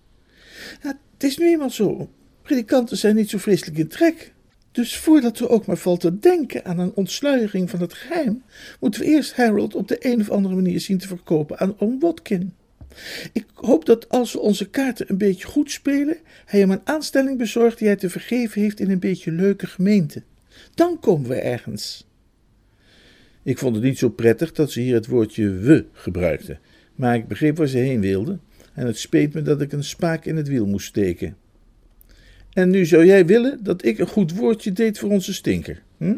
Ja, 0.84 1.00
het 1.14 1.24
is 1.24 1.38
nu 1.38 1.48
eenmaal 1.48 1.70
zo. 1.70 2.10
Predikanten 2.42 2.98
zijn 2.98 3.16
niet 3.16 3.30
zo 3.30 3.38
vreselijk 3.38 3.78
in 3.78 3.88
trek. 3.88 4.34
Dus 4.72 4.98
voordat 4.98 5.40
er 5.40 5.50
ook 5.50 5.66
maar 5.66 5.78
valt 5.78 6.00
te 6.00 6.20
denken 6.20 6.66
aan 6.66 6.80
een 6.80 6.94
ontsluiering 6.96 7.70
van 7.70 7.82
het 7.82 7.94
geheim, 7.94 8.44
moeten 8.80 9.02
we 9.02 9.08
eerst 9.08 9.36
Harold 9.36 9.76
op 9.76 9.88
de 9.88 9.98
een 10.00 10.20
of 10.20 10.30
andere 10.30 10.56
manier 10.56 10.80
zien 10.80 10.98
te 10.98 11.08
verkopen 11.08 11.60
aan 11.60 11.76
oom 11.80 12.00
Watkin. 12.00 12.54
Ik 13.34 13.46
hoop 13.54 13.86
dat 13.86 14.10
als 14.10 14.34
we 14.34 14.40
onze 14.40 14.70
kaarten 14.70 15.06
een 15.10 15.18
beetje 15.18 15.48
goed 15.48 15.72
spelen, 15.72 16.18
hij 16.46 16.60
hem 16.60 16.72
een 16.72 16.82
aanstelling 16.84 17.38
bezorgt 17.38 17.78
die 17.78 17.88
hij 17.88 17.98
te 17.98 18.10
vergeven 18.10 18.62
heeft 18.62 18.80
in 18.80 18.92
een 18.92 19.00
beetje 19.00 19.32
leuke 19.32 19.68
gemeente. 19.68 20.24
Dan 20.74 21.00
komen 21.00 21.30
we 21.30 21.36
ergens. 21.36 22.08
Ik 23.44 23.58
vond 23.58 23.76
het 23.76 23.84
niet 23.84 23.98
zo 23.98 24.10
prettig 24.10 24.52
dat 24.52 24.72
ze 24.72 24.80
hier 24.80 24.94
het 24.94 25.08
woordje 25.08 25.50
we 25.50 25.86
gebruikte, 25.92 26.58
maar 26.96 27.16
ik 27.16 27.28
begreep 27.28 27.58
waar 27.58 27.68
ze 27.68 27.78
heen 27.78 28.02
wilde 28.02 28.40
en 28.74 28.86
het 28.86 28.98
speet 28.98 29.34
me 29.34 29.42
dat 29.42 29.62
ik 29.62 29.72
een 29.72 29.84
spaak 29.84 30.26
in 30.26 30.36
het 30.36 30.48
wiel 30.48 30.66
moest 30.66 30.88
steken. 30.88 31.38
En 32.54 32.70
nu 32.70 32.86
zou 32.86 33.06
jij 33.06 33.26
willen 33.26 33.60
dat 33.64 33.86
ik 33.86 34.00
een 34.00 34.08
goed 34.08 34.34
woordje 34.34 34.72
deed 34.72 35.00
voor 35.00 35.10
onze 35.10 35.34
stinker. 35.34 35.82
Hm? 35.98 36.16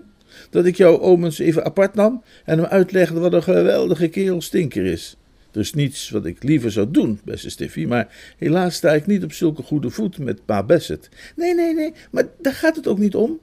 Dat 0.50 0.66
ik 0.66 0.76
jouw 0.76 1.00
oom 1.00 1.24
eens 1.24 1.40
even 1.40 1.66
apart 1.66 1.96
nam 1.96 2.24
en 2.46 2.58
hem 2.58 2.68
uitlegde 2.68 3.20
wat 3.20 3.34
een 3.34 3.44
geweldige 3.44 4.08
kerel 4.08 4.42
stinker 4.42 4.86
is. 4.86 5.18
Is 5.52 5.74
niets 5.74 6.10
wat 6.10 6.26
ik 6.26 6.44
liever 6.44 6.72
zou 6.72 6.92
doen, 6.92 7.20
beste 7.24 7.50
Stiffy, 7.50 7.86
maar 7.86 8.34
helaas 8.38 8.76
sta 8.76 8.94
ik 8.94 9.06
niet 9.06 9.24
op 9.24 9.34
zulke 9.34 9.64
goede 9.64 9.90
voet 9.90 10.18
met 10.18 10.46
pa 10.46 10.64
Bassett. 10.64 11.10
Nee, 11.36 11.56
nee, 11.56 11.74
nee, 11.74 11.94
maar 12.12 12.28
daar 12.42 12.54
gaat 12.54 12.76
het 12.76 12.88
ook 12.88 13.00
niet 13.00 13.16
om. 13.16 13.40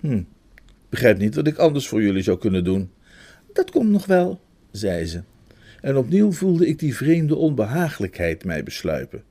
Hm, 0.00 0.22
begrijp 0.88 1.18
niet 1.18 1.34
wat 1.34 1.46
ik 1.46 1.56
anders 1.56 1.88
voor 1.88 2.02
jullie 2.02 2.22
zou 2.22 2.38
kunnen 2.38 2.64
doen. 2.64 2.90
Dat 3.52 3.70
komt 3.70 3.90
nog 3.90 4.06
wel, 4.06 4.40
zei 4.70 5.06
ze. 5.06 5.22
En 5.80 5.96
opnieuw 5.96 6.32
voelde 6.32 6.66
ik 6.66 6.78
die 6.78 6.96
vreemde 6.96 7.36
onbehagelijkheid 7.36 8.44
mij 8.44 8.62
besluipen. 8.62 9.22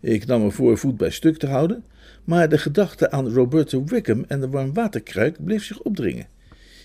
Ik 0.00 0.26
nam 0.26 0.42
me 0.42 0.50
voor 0.50 0.78
voet 0.78 0.96
bij 0.96 1.10
stuk 1.10 1.36
te 1.36 1.46
houden, 1.46 1.84
maar 2.24 2.48
de 2.48 2.58
gedachte 2.58 3.10
aan 3.10 3.28
Roberta 3.28 3.84
Wickham 3.84 4.24
en 4.28 4.40
de 4.40 4.48
warmwaterkruik 4.48 5.44
bleef 5.44 5.64
zich 5.64 5.80
opdringen. 5.80 6.26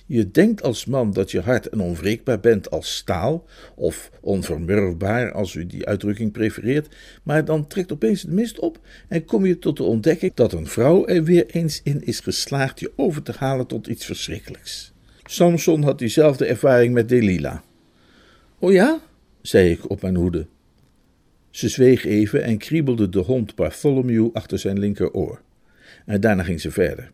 Je 0.05 0.31
denkt 0.31 0.63
als 0.63 0.85
man 0.85 1.11
dat 1.11 1.31
je 1.31 1.41
hard 1.41 1.69
en 1.69 1.79
onwreekbaar 1.79 2.39
bent 2.39 2.71
als 2.71 2.95
staal, 2.95 3.45
of 3.75 4.11
onvermurfbaar 4.21 5.31
als 5.31 5.53
u 5.53 5.65
die 5.65 5.85
uitdrukking 5.85 6.31
prefereert, 6.31 6.95
maar 7.23 7.45
dan 7.45 7.67
trekt 7.67 7.91
opeens 7.91 8.21
de 8.21 8.31
mist 8.31 8.59
op 8.59 8.79
en 9.07 9.25
kom 9.25 9.45
je 9.45 9.59
tot 9.59 9.77
de 9.77 9.83
ontdekking 9.83 10.33
dat 10.33 10.53
een 10.53 10.67
vrouw 10.67 11.07
er 11.07 11.23
weer 11.23 11.45
eens 11.45 11.81
in 11.83 12.05
is 12.05 12.19
geslaagd 12.19 12.79
je 12.79 12.91
over 12.95 13.23
te 13.23 13.33
halen 13.37 13.67
tot 13.67 13.87
iets 13.87 14.05
verschrikkelijks. 14.05 14.93
Samson 15.23 15.83
had 15.83 15.99
diezelfde 15.99 16.45
ervaring 16.45 16.93
met 16.93 17.09
Delilah. 17.09 17.59
O 18.59 18.71
ja? 18.71 19.01
zei 19.41 19.71
ik 19.71 19.89
op 19.89 20.01
mijn 20.01 20.15
hoede. 20.15 20.47
Ze 21.49 21.69
zweeg 21.69 22.05
even 22.05 22.43
en 22.43 22.57
kriebelde 22.57 23.09
de 23.09 23.19
hond 23.19 23.55
Bartholomew 23.55 24.29
achter 24.33 24.59
zijn 24.59 24.79
linkeroor. 24.79 25.41
En 26.05 26.21
daarna 26.21 26.43
ging 26.43 26.61
ze 26.61 26.71
verder. 26.71 27.11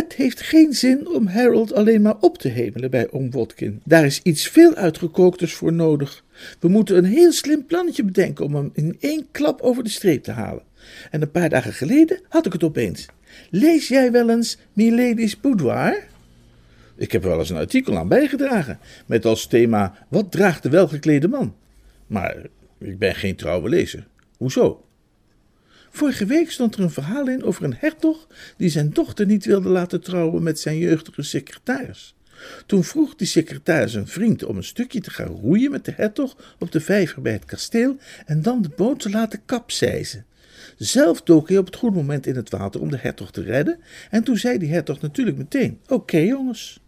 Het 0.00 0.14
heeft 0.14 0.40
geen 0.40 0.72
zin 0.72 1.08
om 1.08 1.26
Harold 1.26 1.72
alleen 1.72 2.02
maar 2.02 2.16
op 2.20 2.38
te 2.38 2.48
hemelen 2.48 2.90
bij 2.90 3.10
oom 3.10 3.30
Watkin. 3.30 3.80
Daar 3.84 4.04
is 4.04 4.20
iets 4.22 4.48
veel 4.48 4.74
uitgekookters 4.74 5.54
voor 5.54 5.72
nodig. 5.72 6.24
We 6.60 6.68
moeten 6.68 6.96
een 6.96 7.04
heel 7.04 7.32
slim 7.32 7.66
plannetje 7.66 8.04
bedenken 8.04 8.44
om 8.44 8.54
hem 8.54 8.70
in 8.72 8.96
één 9.00 9.26
klap 9.30 9.60
over 9.60 9.84
de 9.84 9.90
streep 9.90 10.22
te 10.22 10.30
halen. 10.30 10.62
En 11.10 11.22
een 11.22 11.30
paar 11.30 11.48
dagen 11.48 11.72
geleden 11.72 12.20
had 12.28 12.46
ik 12.46 12.52
het 12.52 12.64
opeens. 12.64 13.06
Lees 13.50 13.88
jij 13.88 14.12
wel 14.12 14.30
eens 14.30 14.58
Milady's 14.72 15.40
Boudoir? 15.40 16.06
Ik 16.96 17.12
heb 17.12 17.22
er 17.22 17.28
wel 17.28 17.38
eens 17.38 17.50
een 17.50 17.56
artikel 17.56 17.98
aan 17.98 18.08
bijgedragen, 18.08 18.78
met 19.06 19.24
als 19.24 19.46
thema 19.46 20.06
Wat 20.08 20.32
draagt 20.32 20.62
de 20.62 20.68
welgeklede 20.68 21.28
man? 21.28 21.54
Maar 22.06 22.36
ik 22.78 22.98
ben 22.98 23.14
geen 23.14 23.36
trouwe 23.36 23.68
lezer. 23.68 24.06
Hoezo? 24.36 24.84
Vorige 25.90 26.26
week 26.26 26.50
stond 26.50 26.74
er 26.74 26.80
een 26.80 26.90
verhaal 26.90 27.28
in 27.28 27.42
over 27.42 27.64
een 27.64 27.76
hertog 27.78 28.26
die 28.56 28.68
zijn 28.68 28.90
dochter 28.90 29.26
niet 29.26 29.44
wilde 29.44 29.68
laten 29.68 30.00
trouwen 30.00 30.42
met 30.42 30.60
zijn 30.60 30.78
jeugdige 30.78 31.22
secretaris. 31.22 32.14
Toen 32.66 32.84
vroeg 32.84 33.14
die 33.14 33.26
secretaris 33.26 33.94
een 33.94 34.06
vriend 34.06 34.44
om 34.44 34.56
een 34.56 34.64
stukje 34.64 35.00
te 35.00 35.10
gaan 35.10 35.26
roeien 35.26 35.70
met 35.70 35.84
de 35.84 35.92
hertog 35.96 36.54
op 36.58 36.72
de 36.72 36.80
vijver 36.80 37.22
bij 37.22 37.32
het 37.32 37.44
kasteel 37.44 37.96
en 38.26 38.42
dan 38.42 38.62
de 38.62 38.70
boot 38.76 39.00
te 39.00 39.10
laten 39.10 39.44
kapseizen. 39.44 40.26
Zelf 40.76 41.22
dook 41.22 41.48
hij 41.48 41.58
op 41.58 41.66
het 41.66 41.76
goede 41.76 41.96
moment 41.96 42.26
in 42.26 42.36
het 42.36 42.50
water 42.50 42.80
om 42.80 42.90
de 42.90 42.98
hertog 42.98 43.32
te 43.32 43.42
redden 43.42 43.78
en 44.10 44.24
toen 44.24 44.36
zei 44.36 44.58
die 44.58 44.72
hertog 44.72 45.00
natuurlijk 45.00 45.36
meteen: 45.36 45.80
Oké 45.88 46.18
jongens. 46.18 46.80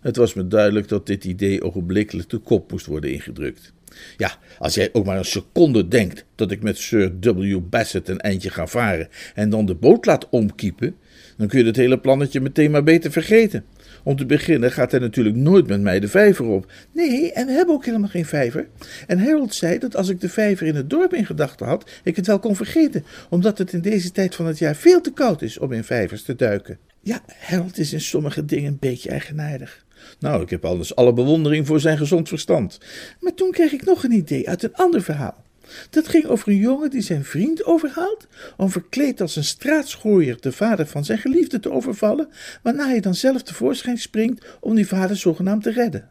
Het 0.00 0.16
was 0.16 0.34
me 0.34 0.48
duidelijk 0.48 0.88
dat 0.88 1.06
dit 1.06 1.24
idee 1.24 1.62
ogenblikkelijk 1.62 2.30
de 2.30 2.38
kop 2.38 2.70
moest 2.70 2.86
worden 2.86 3.12
ingedrukt. 3.12 3.72
Ja, 4.16 4.36
als 4.58 4.74
jij 4.74 4.88
ook 4.92 5.04
maar 5.04 5.18
een 5.18 5.24
seconde 5.24 5.88
denkt 5.88 6.24
dat 6.34 6.50
ik 6.50 6.62
met 6.62 6.78
Sir 6.78 7.12
W. 7.20 7.58
Bassett 7.62 8.08
een 8.08 8.20
eindje 8.20 8.50
ga 8.50 8.66
varen 8.66 9.08
en 9.34 9.50
dan 9.50 9.66
de 9.66 9.74
boot 9.74 10.06
laat 10.06 10.28
omkiepen, 10.28 10.96
dan 11.36 11.48
kun 11.48 11.58
je 11.58 11.64
het 11.64 11.76
hele 11.76 11.98
plannetje 11.98 12.40
meteen 12.40 12.70
maar 12.70 12.82
beter 12.82 13.12
vergeten. 13.12 13.64
Om 14.04 14.16
te 14.16 14.26
beginnen 14.26 14.72
gaat 14.72 14.90
hij 14.90 15.00
natuurlijk 15.00 15.36
nooit 15.36 15.66
met 15.66 15.80
mij 15.80 16.00
de 16.00 16.08
vijver 16.08 16.44
op. 16.44 16.72
Nee, 16.92 17.32
en 17.32 17.46
we 17.46 17.52
hebben 17.52 17.74
ook 17.74 17.84
helemaal 17.84 18.08
geen 18.08 18.26
vijver. 18.26 18.68
En 19.06 19.18
Harold 19.18 19.54
zei 19.54 19.78
dat 19.78 19.96
als 19.96 20.08
ik 20.08 20.20
de 20.20 20.28
vijver 20.28 20.66
in 20.66 20.74
het 20.74 20.90
dorp 20.90 21.14
in 21.14 21.26
gedachten 21.26 21.66
had, 21.66 21.90
ik 22.04 22.16
het 22.16 22.26
wel 22.26 22.38
kon 22.38 22.56
vergeten, 22.56 23.04
omdat 23.30 23.58
het 23.58 23.72
in 23.72 23.80
deze 23.80 24.12
tijd 24.12 24.34
van 24.34 24.46
het 24.46 24.58
jaar 24.58 24.76
veel 24.76 25.00
te 25.00 25.12
koud 25.12 25.42
is 25.42 25.58
om 25.58 25.72
in 25.72 25.84
vijvers 25.84 26.22
te 26.22 26.34
duiken. 26.34 26.78
Ja, 27.00 27.22
Harold 27.38 27.78
is 27.78 27.92
in 27.92 28.00
sommige 28.00 28.44
dingen 28.44 28.72
een 28.72 28.78
beetje 28.80 29.10
eigenaardig. 29.10 29.86
Nou, 30.18 30.42
ik 30.42 30.50
heb 30.50 30.64
anders 30.64 30.96
alle 30.96 31.12
bewondering 31.12 31.66
voor 31.66 31.80
zijn 31.80 31.98
gezond 31.98 32.28
verstand. 32.28 32.78
Maar 33.20 33.34
toen 33.34 33.50
kreeg 33.50 33.72
ik 33.72 33.84
nog 33.84 34.04
een 34.04 34.12
idee 34.12 34.48
uit 34.48 34.62
een 34.62 34.74
ander 34.74 35.02
verhaal. 35.02 35.44
Dat 35.90 36.08
ging 36.08 36.26
over 36.26 36.48
een 36.48 36.56
jongen 36.56 36.90
die 36.90 37.00
zijn 37.00 37.24
vriend 37.24 37.64
overhaalt 37.64 38.26
om 38.56 38.70
verkleed 38.70 39.20
als 39.20 39.36
een 39.36 39.44
straatschooier 39.44 40.40
de 40.40 40.52
vader 40.52 40.86
van 40.86 41.04
zijn 41.04 41.18
geliefde 41.18 41.60
te 41.60 41.70
overvallen, 41.70 42.28
waarna 42.62 42.86
hij 42.86 43.00
dan 43.00 43.14
zelf 43.14 43.42
tevoorschijn 43.42 43.98
springt 43.98 44.46
om 44.60 44.74
die 44.74 44.86
vader 44.86 45.16
zogenaamd 45.16 45.62
te 45.62 45.70
redden. 45.70 46.10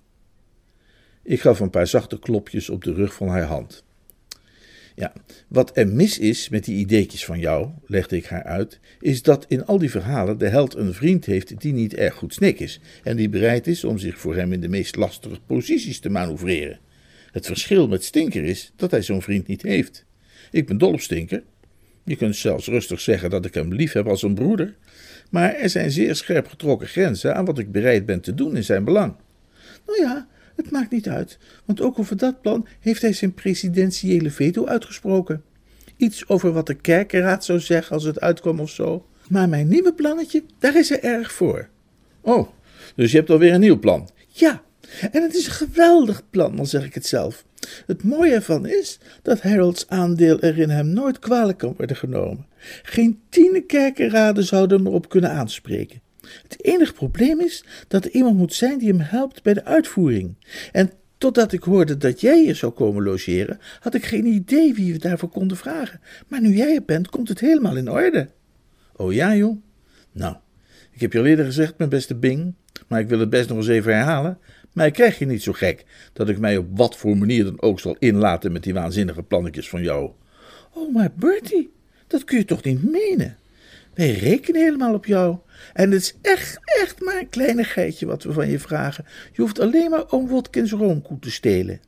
Ik 1.23 1.41
gaf 1.41 1.59
een 1.59 1.69
paar 1.69 1.87
zachte 1.87 2.19
klopjes 2.19 2.69
op 2.69 2.83
de 2.83 2.93
rug 2.93 3.13
van 3.13 3.27
haar 3.27 3.43
hand. 3.43 3.83
Ja, 4.99 5.13
wat 5.47 5.77
er 5.77 5.87
mis 5.87 6.19
is 6.19 6.49
met 6.49 6.65
die 6.65 6.77
ideetjes 6.77 7.25
van 7.25 7.39
jou, 7.39 7.69
legde 7.85 8.15
ik 8.15 8.25
haar 8.25 8.43
uit, 8.43 8.79
is 8.99 9.21
dat 9.21 9.45
in 9.47 9.65
al 9.65 9.77
die 9.77 9.89
verhalen 9.91 10.37
de 10.37 10.47
held 10.47 10.75
een 10.75 10.93
vriend 10.93 11.25
heeft 11.25 11.61
die 11.61 11.73
niet 11.73 11.93
erg 11.93 12.13
goed 12.13 12.33
snik 12.33 12.59
is 12.59 12.79
en 13.03 13.15
die 13.15 13.29
bereid 13.29 13.67
is 13.67 13.83
om 13.83 13.97
zich 13.97 14.17
voor 14.17 14.35
hem 14.35 14.53
in 14.53 14.61
de 14.61 14.67
meest 14.67 14.95
lastige 14.95 15.39
posities 15.45 15.99
te 15.99 16.09
manoeuvreren. 16.09 16.79
Het 17.31 17.45
verschil 17.45 17.87
met 17.87 18.03
Stinker 18.03 18.43
is 18.43 18.71
dat 18.75 18.91
hij 18.91 19.01
zo'n 19.01 19.21
vriend 19.21 19.47
niet 19.47 19.61
heeft. 19.61 20.05
Ik 20.51 20.67
ben 20.67 20.77
dol 20.77 20.93
op 20.93 20.99
Stinker. 20.99 21.43
Je 22.03 22.15
kunt 22.15 22.35
zelfs 22.35 22.67
rustig 22.67 22.99
zeggen 22.99 23.29
dat 23.29 23.45
ik 23.45 23.53
hem 23.53 23.73
lief 23.73 23.93
heb 23.93 24.07
als 24.07 24.21
een 24.21 24.35
broeder, 24.35 24.75
maar 25.29 25.53
er 25.53 25.69
zijn 25.69 25.91
zeer 25.91 26.15
scherp 26.15 26.47
getrokken 26.47 26.87
grenzen 26.87 27.35
aan 27.35 27.45
wat 27.45 27.59
ik 27.59 27.71
bereid 27.71 28.05
ben 28.05 28.21
te 28.21 28.33
doen 28.33 28.55
in 28.55 28.63
zijn 28.63 28.83
belang. 28.83 29.15
Nou 29.85 30.01
ja, 30.01 30.27
het 30.57 30.71
maakt 30.71 30.91
niet 30.91 31.09
uit, 31.09 31.37
want 31.65 31.81
ook 31.81 31.99
over 31.99 32.17
dat 32.17 32.41
plan 32.41 32.67
heeft 32.79 33.01
hij 33.01 33.13
zijn 33.13 33.33
presidentiële 33.33 34.31
veto 34.31 34.65
uitgesproken. 34.65 35.43
Iets 35.97 36.27
over 36.27 36.51
wat 36.51 36.67
de 36.67 36.73
kerkenraad 36.73 37.45
zou 37.45 37.59
zeggen 37.59 37.93
als 37.93 38.03
het 38.03 38.19
uitkwam 38.19 38.59
of 38.59 38.69
zo. 38.69 39.05
Maar 39.29 39.49
mijn 39.49 39.67
nieuwe 39.67 39.93
plannetje, 39.93 40.43
daar 40.59 40.77
is 40.77 40.89
hij 40.89 41.01
erg 41.01 41.31
voor. 41.31 41.69
Oh, 42.21 42.47
dus 42.95 43.11
je 43.11 43.17
hebt 43.17 43.29
alweer 43.29 43.53
een 43.53 43.59
nieuw 43.59 43.79
plan? 43.79 44.09
Ja, 44.27 44.61
en 45.11 45.21
het 45.21 45.35
is 45.35 45.45
een 45.45 45.51
geweldig 45.51 46.23
plan, 46.29 46.55
dan 46.55 46.67
zeg 46.67 46.85
ik 46.85 46.93
het 46.93 47.05
zelf. 47.05 47.45
Het 47.85 48.03
mooie 48.03 48.33
ervan 48.33 48.65
is 48.65 48.99
dat 49.21 49.41
Harold's 49.41 49.85
aandeel 49.87 50.39
erin 50.39 50.69
hem 50.69 50.87
nooit 50.87 51.19
kwalijk 51.19 51.57
kan 51.57 51.73
worden 51.77 51.95
genomen. 51.95 52.45
Geen 52.83 53.19
tiende 53.29 53.61
kerkenraden 53.61 54.43
zouden 54.43 54.77
hem 54.77 54.87
erop 54.87 55.09
kunnen 55.09 55.31
aanspreken. 55.31 56.01
Het 56.43 56.65
enige 56.65 56.93
probleem 56.93 57.41
is 57.41 57.63
dat 57.87 58.05
er 58.05 58.11
iemand 58.11 58.37
moet 58.37 58.53
zijn 58.53 58.77
die 58.77 58.87
hem 58.89 58.99
helpt 58.99 59.43
bij 59.43 59.53
de 59.53 59.65
uitvoering. 59.65 60.35
En 60.71 60.91
totdat 61.17 61.51
ik 61.51 61.63
hoorde 61.63 61.97
dat 61.97 62.21
jij 62.21 62.41
hier 62.43 62.55
zou 62.55 62.71
komen 62.71 63.03
logeren, 63.03 63.59
had 63.79 63.93
ik 63.93 64.05
geen 64.05 64.25
idee 64.25 64.73
wie 64.73 64.93
we 64.93 64.99
daarvoor 64.99 65.29
konden 65.29 65.57
vragen. 65.57 66.01
Maar 66.27 66.41
nu 66.41 66.55
jij 66.55 66.75
er 66.75 66.83
bent, 66.85 67.09
komt 67.09 67.29
het 67.29 67.39
helemaal 67.39 67.77
in 67.77 67.91
orde. 67.91 68.29
Oh 68.95 69.13
ja, 69.13 69.35
joh? 69.35 69.57
Nou, 70.11 70.35
ik 70.91 71.01
heb 71.01 71.13
je 71.13 71.19
al 71.19 71.25
eerder 71.25 71.45
gezegd, 71.45 71.77
mijn 71.77 71.89
beste 71.89 72.15
Bing, 72.15 72.53
maar 72.87 72.99
ik 72.99 73.09
wil 73.09 73.19
het 73.19 73.29
best 73.29 73.49
nog 73.49 73.57
eens 73.57 73.67
even 73.67 73.95
herhalen. 73.95 74.37
Mij 74.73 74.91
krijg 74.91 75.19
je 75.19 75.25
niet 75.25 75.43
zo 75.43 75.51
gek 75.51 75.85
dat 76.13 76.29
ik 76.29 76.39
mij 76.39 76.57
op 76.57 76.67
wat 76.69 76.97
voor 76.97 77.17
manier 77.17 77.43
dan 77.43 77.61
ook 77.61 77.79
zal 77.79 77.95
inlaten 77.99 78.51
met 78.51 78.63
die 78.63 78.73
waanzinnige 78.73 79.23
plannetjes 79.23 79.69
van 79.69 79.83
jou. 79.83 80.11
Oh, 80.73 80.93
maar 80.93 81.11
Bertie, 81.15 81.71
dat 82.07 82.23
kun 82.23 82.37
je 82.37 82.45
toch 82.45 82.63
niet 82.63 82.83
menen? 82.83 83.37
Wij 83.93 84.11
rekenen 84.11 84.61
helemaal 84.61 84.93
op 84.93 85.05
jou. 85.05 85.37
En 85.73 85.91
het 85.91 86.01
is 86.01 86.15
echt, 86.21 86.59
echt 86.81 87.01
maar 87.01 87.17
een 87.17 87.29
kleinigheidje 87.29 88.05
wat 88.05 88.23
we 88.23 88.33
van 88.33 88.49
je 88.49 88.59
vragen. 88.59 89.05
Je 89.31 89.41
hoeft 89.41 89.59
alleen 89.59 89.89
maar 89.89 90.11
oom 90.11 90.27
Watkins 90.27 90.71
roomkoe 90.71 91.19
te 91.19 91.31
stelen. 91.31 91.79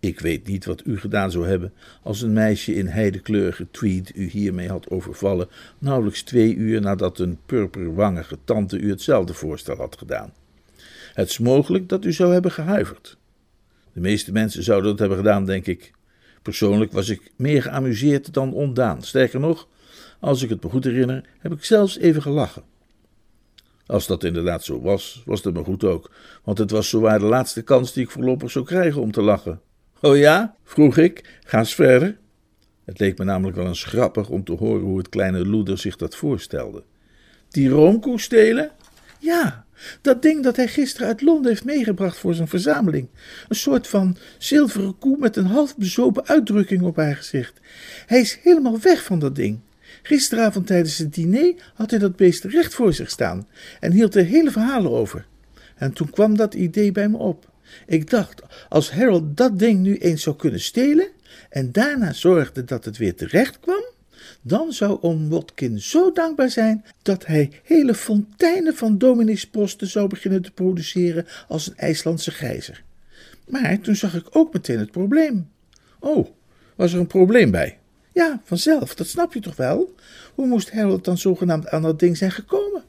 Ik 0.00 0.20
weet 0.20 0.46
niet 0.46 0.64
wat 0.64 0.86
u 0.86 0.98
gedaan 0.98 1.30
zou 1.30 1.46
hebben 1.46 1.72
als 2.02 2.22
een 2.22 2.32
meisje 2.32 2.74
in 2.74 2.86
heidekleurige 2.86 3.66
tweed 3.70 4.12
u 4.14 4.28
hiermee 4.28 4.68
had 4.68 4.90
overvallen, 4.90 5.48
nauwelijks 5.78 6.22
twee 6.22 6.54
uur 6.54 6.80
nadat 6.80 7.18
een 7.18 7.38
purperwangige 7.46 8.38
tante 8.44 8.78
u 8.78 8.90
hetzelfde 8.90 9.34
voorstel 9.34 9.76
had 9.76 9.98
gedaan. 9.98 10.32
Het 11.14 11.28
is 11.28 11.38
mogelijk 11.38 11.88
dat 11.88 12.04
u 12.04 12.12
zou 12.12 12.32
hebben 12.32 12.50
gehuiverd. 12.50 13.16
De 13.92 14.00
meeste 14.00 14.32
mensen 14.32 14.62
zouden 14.62 14.90
dat 14.90 14.98
hebben 14.98 15.16
gedaan, 15.16 15.44
denk 15.44 15.66
ik. 15.66 15.92
Persoonlijk 16.42 16.92
was 16.92 17.08
ik 17.08 17.30
meer 17.36 17.62
geamuseerd 17.62 18.34
dan 18.34 18.52
ontdaan. 18.52 19.02
Sterker 19.02 19.40
nog, 19.40 19.68
als 20.22 20.42
ik 20.42 20.48
het 20.48 20.62
me 20.62 20.70
goed 20.70 20.84
herinner, 20.84 21.24
heb 21.38 21.52
ik 21.52 21.64
zelfs 21.64 21.98
even 21.98 22.22
gelachen. 22.22 22.62
Als 23.86 24.06
dat 24.06 24.24
inderdaad 24.24 24.64
zo 24.64 24.80
was, 24.80 25.22
was 25.24 25.44
het 25.44 25.54
me 25.54 25.64
goed 25.64 25.84
ook, 25.84 26.10
want 26.44 26.58
het 26.58 26.70
was 26.70 26.88
zowaar 26.88 27.18
de 27.18 27.24
laatste 27.24 27.62
kans 27.62 27.92
die 27.92 28.04
ik 28.04 28.10
voorlopig 28.10 28.50
zou 28.50 28.64
krijgen 28.64 29.00
om 29.00 29.12
te 29.12 29.22
lachen. 29.22 29.60
Oh 30.00 30.16
ja? 30.16 30.54
vroeg 30.64 30.96
ik. 30.96 31.40
Ga 31.44 31.58
eens 31.58 31.74
verder. 31.74 32.18
Het 32.84 32.98
leek 32.98 33.18
me 33.18 33.24
namelijk 33.24 33.56
wel 33.56 33.66
eens 33.66 33.84
grappig 33.84 34.28
om 34.28 34.44
te 34.44 34.52
horen 34.52 34.82
hoe 34.82 34.98
het 34.98 35.08
kleine 35.08 35.46
loeder 35.46 35.78
zich 35.78 35.96
dat 35.96 36.16
voorstelde. 36.16 36.82
Die 37.48 37.68
roomkoe 37.68 38.20
stelen? 38.20 38.70
Ja, 39.18 39.64
dat 40.00 40.22
ding 40.22 40.42
dat 40.42 40.56
hij 40.56 40.68
gisteren 40.68 41.06
uit 41.08 41.22
Londen 41.22 41.50
heeft 41.50 41.64
meegebracht 41.64 42.18
voor 42.18 42.34
zijn 42.34 42.48
verzameling. 42.48 43.08
Een 43.48 43.56
soort 43.56 43.88
van 43.88 44.16
zilveren 44.38 44.98
koe 44.98 45.16
met 45.18 45.36
een 45.36 45.46
half 45.46 45.76
bezopen 45.76 46.26
uitdrukking 46.26 46.82
op 46.82 46.96
haar 46.96 47.16
gezicht. 47.16 47.60
Hij 48.06 48.20
is 48.20 48.38
helemaal 48.42 48.80
weg 48.80 49.04
van 49.04 49.18
dat 49.18 49.36
ding. 49.36 49.60
Gisteravond 50.02 50.66
tijdens 50.66 50.98
het 50.98 51.14
diner 51.14 51.54
had 51.74 51.90
hij 51.90 51.98
dat 51.98 52.16
beest 52.16 52.44
recht 52.44 52.74
voor 52.74 52.92
zich 52.92 53.10
staan 53.10 53.48
en 53.80 53.92
hield 53.92 54.14
er 54.14 54.24
hele 54.24 54.50
verhalen 54.50 54.90
over. 54.90 55.26
En 55.76 55.92
toen 55.92 56.10
kwam 56.10 56.36
dat 56.36 56.54
idee 56.54 56.92
bij 56.92 57.08
me 57.08 57.16
op. 57.16 57.50
Ik 57.86 58.10
dacht, 58.10 58.42
als 58.68 58.90
Harold 58.90 59.36
dat 59.36 59.58
ding 59.58 59.80
nu 59.80 59.96
eens 59.96 60.22
zou 60.22 60.36
kunnen 60.36 60.60
stelen 60.60 61.08
en 61.50 61.72
daarna 61.72 62.12
zorgde 62.12 62.64
dat 62.64 62.84
het 62.84 62.96
weer 62.96 63.14
terecht 63.14 63.60
kwam, 63.60 63.84
dan 64.42 64.72
zou 64.72 64.98
oom 65.00 65.28
Watkin 65.28 65.80
zo 65.80 66.12
dankbaar 66.12 66.50
zijn 66.50 66.84
dat 67.02 67.26
hij 67.26 67.50
hele 67.62 67.94
fonteinen 67.94 68.74
van 68.74 68.98
domineesposten 68.98 69.86
zou 69.86 70.08
beginnen 70.08 70.42
te 70.42 70.52
produceren 70.52 71.26
als 71.48 71.66
een 71.66 71.76
IJslandse 71.76 72.30
gijzer. 72.30 72.82
Maar 73.48 73.80
toen 73.80 73.96
zag 73.96 74.14
ik 74.14 74.26
ook 74.30 74.52
meteen 74.52 74.78
het 74.78 74.90
probleem. 74.90 75.50
Oh, 75.98 76.28
was 76.76 76.92
er 76.92 77.00
een 77.00 77.06
probleem 77.06 77.50
bij? 77.50 77.78
Ja, 78.12 78.40
vanzelf, 78.44 78.94
dat 78.94 79.06
snap 79.06 79.34
je 79.34 79.40
toch 79.40 79.56
wel? 79.56 79.94
Hoe 80.34 80.46
moest 80.46 80.70
Harold 80.70 81.04
dan 81.04 81.18
zogenaamd 81.18 81.68
aan 81.68 81.82
dat 81.82 81.98
ding 81.98 82.16
zijn 82.16 82.30
gekomen? 82.30 82.84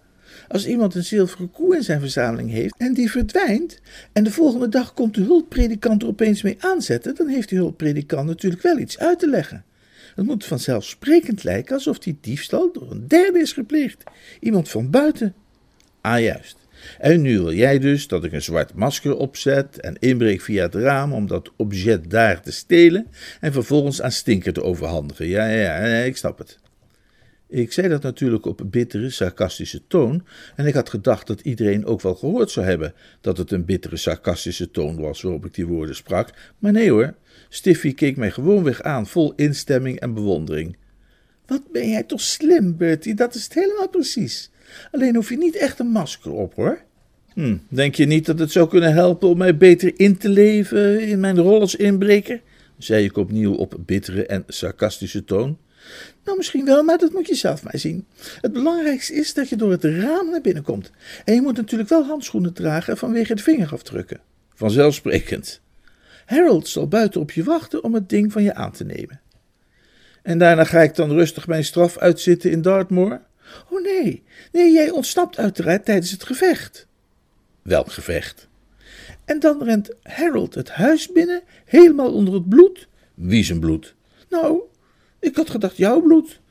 Als 0.47 0.67
iemand 0.67 0.95
een 0.95 1.03
zilveren 1.03 1.51
koe 1.51 1.75
in 1.75 1.83
zijn 1.83 1.99
verzameling 1.99 2.51
heeft 2.51 2.75
en 2.77 2.93
die 2.93 3.11
verdwijnt, 3.11 3.79
en 4.13 4.23
de 4.23 4.31
volgende 4.31 4.69
dag 4.69 4.93
komt 4.93 5.15
de 5.15 5.21
hulppredikant 5.21 6.01
er 6.01 6.07
opeens 6.07 6.41
mee 6.41 6.57
aanzetten, 6.59 7.15
dan 7.15 7.27
heeft 7.27 7.49
die 7.49 7.57
hulppredikant 7.57 8.27
natuurlijk 8.27 8.61
wel 8.61 8.77
iets 8.77 8.99
uit 8.99 9.19
te 9.19 9.29
leggen. 9.29 9.65
Het 10.15 10.25
moet 10.25 10.45
vanzelfsprekend 10.45 11.43
lijken 11.43 11.75
alsof 11.75 11.99
die 11.99 12.17
diefstal 12.21 12.71
door 12.71 12.91
een 12.91 13.07
derde 13.07 13.39
is 13.39 13.53
gepleegd. 13.53 14.03
Iemand 14.39 14.69
van 14.69 14.89
buiten. 14.89 15.33
Ah, 16.01 16.19
juist. 16.19 16.62
En 16.99 17.21
nu 17.21 17.39
wil 17.39 17.53
jij 17.53 17.79
dus 17.79 18.07
dat 18.07 18.23
ik 18.23 18.31
een 18.31 18.41
zwart 18.41 18.73
masker 18.73 19.17
opzet 19.17 19.79
en 19.79 19.95
inbreek 19.99 20.41
via 20.41 20.63
het 20.63 20.75
raam 20.75 21.13
om 21.13 21.27
dat 21.27 21.51
objet 21.55 22.09
daar 22.09 22.41
te 22.41 22.51
stelen 22.51 23.07
en 23.39 23.53
vervolgens 23.53 24.01
aan 24.01 24.11
Stinker 24.11 24.53
te 24.53 24.63
overhandigen. 24.63 25.27
Ja, 25.27 25.47
ja, 25.47 25.85
ja, 25.85 26.03
ik 26.03 26.17
snap 26.17 26.37
het. 26.37 26.61
Ik 27.53 27.71
zei 27.71 27.87
dat 27.87 28.01
natuurlijk 28.01 28.45
op 28.45 28.61
bittere, 28.65 29.09
sarcastische 29.09 29.81
toon, 29.87 30.25
en 30.55 30.65
ik 30.65 30.73
had 30.73 30.89
gedacht 30.89 31.27
dat 31.27 31.41
iedereen 31.41 31.85
ook 31.85 32.01
wel 32.01 32.15
gehoord 32.15 32.51
zou 32.51 32.65
hebben 32.65 32.93
dat 33.21 33.37
het 33.37 33.51
een 33.51 33.65
bittere, 33.65 33.97
sarcastische 33.97 34.71
toon 34.71 35.01
was 35.01 35.21
waarop 35.21 35.45
ik 35.45 35.53
die 35.53 35.67
woorden 35.67 35.95
sprak, 35.95 36.29
maar 36.59 36.71
nee 36.71 36.91
hoor, 36.91 37.15
Stiffy 37.49 37.93
keek 37.93 38.17
mij 38.17 38.31
gewoonweg 38.31 38.81
aan, 38.81 39.07
vol 39.07 39.33
instemming 39.35 39.99
en 39.99 40.13
bewondering. 40.13 40.77
Wat 41.45 41.71
ben 41.71 41.89
jij 41.89 42.03
toch 42.03 42.21
slim, 42.21 42.77
Bertie, 42.77 43.13
dat 43.13 43.35
is 43.35 43.43
het 43.43 43.53
helemaal 43.53 43.89
precies. 43.89 44.51
Alleen 44.91 45.15
hoef 45.15 45.29
je 45.29 45.37
niet 45.37 45.55
echt 45.55 45.79
een 45.79 45.87
masker 45.87 46.31
op, 46.31 46.55
hoor. 46.55 46.81
Hm, 47.33 47.57
denk 47.67 47.95
je 47.95 48.05
niet 48.05 48.25
dat 48.25 48.39
het 48.39 48.51
zou 48.51 48.69
kunnen 48.69 48.93
helpen 48.93 49.29
om 49.29 49.37
mij 49.37 49.57
beter 49.57 49.91
in 49.95 50.17
te 50.17 50.29
leven 50.29 51.07
in 51.07 51.19
mijn 51.19 51.39
rol 51.39 51.59
als 51.59 51.75
inbreker? 51.75 52.41
zei 52.77 53.03
ik 53.03 53.17
opnieuw 53.17 53.53
op 53.53 53.75
bittere 53.79 54.25
en 54.25 54.43
sarcastische 54.47 55.23
toon. 55.23 55.57
Nou, 56.23 56.37
misschien 56.37 56.65
wel, 56.65 56.83
maar 56.83 56.97
dat 56.97 57.13
moet 57.13 57.27
je 57.27 57.35
zelf 57.35 57.63
maar 57.63 57.77
zien. 57.77 58.05
Het 58.41 58.53
belangrijkste 58.53 59.13
is 59.13 59.33
dat 59.33 59.49
je 59.49 59.55
door 59.55 59.71
het 59.71 59.83
raam 59.83 60.29
naar 60.29 60.41
binnen 60.41 60.63
komt. 60.63 60.91
En 61.25 61.33
je 61.33 61.41
moet 61.41 61.55
natuurlijk 61.55 61.89
wel 61.89 62.05
handschoenen 62.05 62.53
dragen 62.53 62.97
vanwege 62.97 63.35
de 63.35 63.41
vingerafdrukken. 63.41 64.19
Vanzelfsprekend. 64.53 65.61
Harold 66.25 66.67
zal 66.67 66.87
buiten 66.87 67.21
op 67.21 67.31
je 67.31 67.43
wachten 67.43 67.83
om 67.83 67.93
het 67.93 68.09
ding 68.09 68.31
van 68.31 68.43
je 68.43 68.53
aan 68.53 68.71
te 68.71 68.83
nemen. 68.83 69.21
En 70.21 70.37
daarna 70.37 70.63
ga 70.63 70.81
ik 70.81 70.95
dan 70.95 71.11
rustig 71.11 71.47
mijn 71.47 71.63
straf 71.63 71.97
uitzitten 71.97 72.51
in 72.51 72.61
Dartmoor? 72.61 73.21
Oh 73.69 73.81
nee, 73.81 74.23
nee, 74.51 74.71
jij 74.71 74.89
ontsnapt 74.89 75.37
uiteraard 75.37 75.85
tijdens 75.85 76.11
het 76.11 76.23
gevecht. 76.23 76.87
Welk 77.61 77.91
gevecht? 77.91 78.47
En 79.25 79.39
dan 79.39 79.63
rent 79.63 79.89
Harold 80.03 80.55
het 80.55 80.69
huis 80.69 81.11
binnen, 81.11 81.41
helemaal 81.65 82.13
onder 82.13 82.33
het 82.33 82.49
bloed. 82.49 82.87
Wie 83.13 83.43
zijn 83.43 83.59
bloed? 83.59 83.95
Nou, 84.29 84.61
ik 85.19 85.35
had 85.35 85.49
gedacht 85.49 85.77
jouw 85.77 86.01
bloed. 86.01 86.41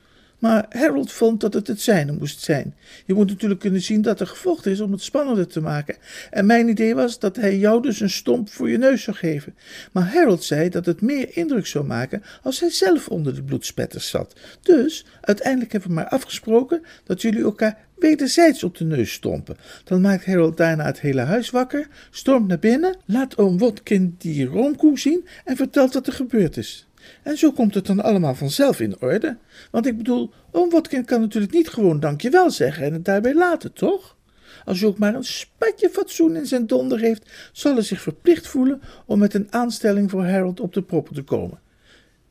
Maar 0.43 0.65
Harold 0.69 1.11
vond 1.11 1.41
dat 1.41 1.53
het 1.53 1.67
het 1.67 1.81
zijne 1.81 2.11
moest 2.11 2.41
zijn. 2.41 2.75
Je 3.05 3.13
moet 3.13 3.27
natuurlijk 3.27 3.59
kunnen 3.59 3.81
zien 3.81 4.01
dat 4.01 4.19
er 4.19 4.27
gevochten 4.27 4.71
is 4.71 4.79
om 4.79 4.91
het 4.91 5.01
spannender 5.01 5.47
te 5.47 5.61
maken. 5.61 5.95
En 6.29 6.45
mijn 6.45 6.67
idee 6.67 6.95
was 6.95 7.19
dat 7.19 7.35
hij 7.35 7.57
jou 7.57 7.81
dus 7.81 7.99
een 7.99 8.09
stomp 8.09 8.49
voor 8.49 8.69
je 8.69 8.77
neus 8.77 9.03
zou 9.03 9.17
geven. 9.17 9.55
Maar 9.91 10.13
Harold 10.13 10.43
zei 10.43 10.69
dat 10.69 10.85
het 10.85 11.01
meer 11.01 11.37
indruk 11.37 11.65
zou 11.65 11.85
maken 11.85 12.23
als 12.41 12.59
hij 12.59 12.69
zelf 12.69 13.07
onder 13.07 13.35
de 13.35 13.43
bloedspetters 13.43 14.09
zat. 14.09 14.35
Dus 14.61 15.05
uiteindelijk 15.21 15.71
hebben 15.71 15.89
we 15.89 15.95
maar 15.95 16.07
afgesproken 16.07 16.81
dat 17.03 17.21
jullie 17.21 17.43
elkaar 17.43 17.77
wederzijds 17.95 18.63
op 18.63 18.77
de 18.77 18.85
neus 18.85 19.11
stompen. 19.11 19.57
Dan 19.83 20.01
maakt 20.01 20.25
Harold 20.25 20.57
daarna 20.57 20.85
het 20.85 20.99
hele 20.99 21.21
huis 21.21 21.49
wakker, 21.49 21.87
stormt 22.11 22.47
naar 22.47 22.59
binnen, 22.59 22.97
laat 23.05 23.37
oom 23.37 23.57
Wotkin 23.57 24.15
die 24.17 24.45
roomkoe 24.45 24.99
zien 24.99 25.27
en 25.45 25.55
vertelt 25.55 25.93
wat 25.93 26.07
er 26.07 26.13
gebeurd 26.13 26.57
is. 26.57 26.87
En 27.23 27.37
zo 27.37 27.51
komt 27.51 27.73
het 27.73 27.85
dan 27.85 28.03
allemaal 28.03 28.35
vanzelf 28.35 28.79
in 28.79 29.01
orde. 29.01 29.37
Want 29.71 29.85
ik 29.85 29.97
bedoel, 29.97 30.33
oom 30.51 30.69
Watkin 30.69 31.05
kan 31.05 31.21
natuurlijk 31.21 31.53
niet 31.53 31.69
gewoon 31.69 31.99
dankjewel 31.99 32.51
zeggen 32.51 32.83
en 32.83 32.93
het 32.93 33.05
daarbij 33.05 33.33
laten, 33.33 33.73
toch? 33.73 34.17
Als 34.65 34.79
hij 34.79 34.89
ook 34.89 34.97
maar 34.97 35.15
een 35.15 35.23
spatje 35.23 35.89
fatsoen 35.89 36.35
in 36.35 36.45
zijn 36.45 36.67
donder 36.67 36.99
heeft, 36.99 37.31
zal 37.51 37.73
hij 37.73 37.83
zich 37.83 38.01
verplicht 38.01 38.47
voelen 38.47 38.81
om 39.05 39.19
met 39.19 39.33
een 39.33 39.47
aanstelling 39.53 40.09
voor 40.09 40.25
Harold 40.25 40.59
op 40.59 40.73
de 40.73 40.83
proppen 40.83 41.13
te 41.13 41.23
komen. 41.23 41.59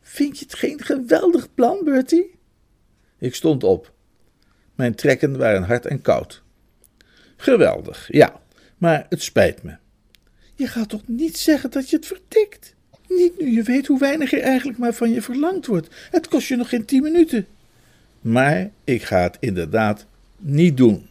Vind 0.00 0.38
je 0.38 0.44
het 0.44 0.54
geen 0.54 0.82
geweldig 0.82 1.54
plan, 1.54 1.80
Bertie? 1.85 2.35
Ik 3.18 3.35
stond 3.35 3.64
op. 3.64 3.92
Mijn 4.74 4.94
trekken 4.94 5.38
waren 5.38 5.62
hard 5.62 5.87
en 5.87 6.02
koud. 6.02 6.42
Geweldig, 7.37 8.08
ja, 8.12 8.40
maar 8.78 9.06
het 9.08 9.22
spijt 9.22 9.62
me. 9.62 9.76
Je 10.54 10.66
gaat 10.66 10.88
toch 10.88 11.06
niet 11.06 11.38
zeggen 11.38 11.70
dat 11.70 11.90
je 11.90 11.96
het 11.96 12.06
vertikt? 12.06 12.74
Niet 13.16 13.40
nu 13.40 13.51
je 13.51 13.62
weet 13.62 13.87
hoe 13.87 13.98
weinig 13.98 14.33
er 14.33 14.40
eigenlijk 14.40 14.79
maar 14.79 14.94
van 14.94 15.11
je 15.11 15.22
verlangd 15.22 15.66
wordt. 15.66 15.88
Het 16.11 16.29
kost 16.29 16.48
je 16.48 16.57
nog 16.57 16.68
geen 16.68 16.85
tien 16.85 17.03
minuten. 17.03 17.46
Maar 18.20 18.70
ik 18.85 19.03
ga 19.03 19.22
het 19.22 19.37
inderdaad 19.40 20.07
niet 20.38 20.77
doen. 20.77 21.09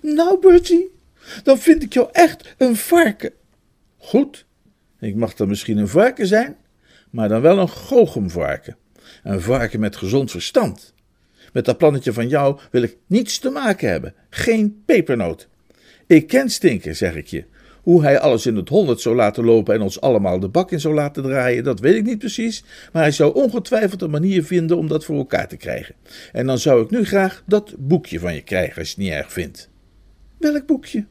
Nou, 0.00 0.40
Bertie, 0.40 0.90
dan 1.42 1.58
vind 1.58 1.82
ik 1.82 1.92
jou 1.92 2.08
echt 2.12 2.54
een 2.58 2.76
varken. 2.76 3.32
Goed, 3.98 4.46
ik 5.00 5.14
mag 5.14 5.34
dan 5.34 5.48
misschien 5.48 5.78
een 5.78 5.88
varken 5.88 6.26
zijn, 6.26 6.56
maar 7.10 7.28
dan 7.28 7.40
wel 7.40 7.58
een 7.58 7.68
goochem-varken. 7.68 8.76
Een 9.22 9.40
varken 9.40 9.80
met 9.80 9.96
gezond 9.96 10.30
verstand. 10.30 10.94
Met 11.52 11.64
dat 11.64 11.78
plannetje 11.78 12.12
van 12.12 12.28
jou 12.28 12.60
wil 12.70 12.82
ik 12.82 12.96
niets 13.06 13.38
te 13.38 13.50
maken 13.50 13.88
hebben. 13.88 14.14
Geen 14.30 14.82
pepernoot. 14.86 15.48
Ik 16.06 16.26
ken 16.26 16.50
Stinker, 16.50 16.94
zeg 16.94 17.14
ik 17.14 17.26
je. 17.26 17.44
Hoe 17.82 18.02
hij 18.02 18.18
alles 18.18 18.46
in 18.46 18.56
het 18.56 18.68
honderd 18.68 19.00
zou 19.00 19.16
laten 19.16 19.44
lopen 19.44 19.74
en 19.74 19.80
ons 19.80 20.00
allemaal 20.00 20.40
de 20.40 20.48
bak 20.48 20.70
in 20.70 20.80
zou 20.80 20.94
laten 20.94 21.22
draaien, 21.22 21.64
dat 21.64 21.80
weet 21.80 21.96
ik 21.96 22.04
niet 22.04 22.18
precies. 22.18 22.64
Maar 22.92 23.02
hij 23.02 23.12
zou 23.12 23.34
ongetwijfeld 23.34 24.02
een 24.02 24.10
manier 24.10 24.44
vinden 24.44 24.76
om 24.76 24.88
dat 24.88 25.04
voor 25.04 25.16
elkaar 25.16 25.48
te 25.48 25.56
krijgen. 25.56 25.94
En 26.32 26.46
dan 26.46 26.58
zou 26.58 26.82
ik 26.82 26.90
nu 26.90 27.04
graag 27.04 27.42
dat 27.46 27.74
boekje 27.78 28.18
van 28.18 28.34
je 28.34 28.42
krijgen, 28.42 28.78
als 28.78 28.88
je 28.88 28.94
het 28.94 29.04
niet 29.04 29.12
erg 29.12 29.32
vindt. 29.32 29.68
Welk 30.38 30.66
boekje? 30.66 31.04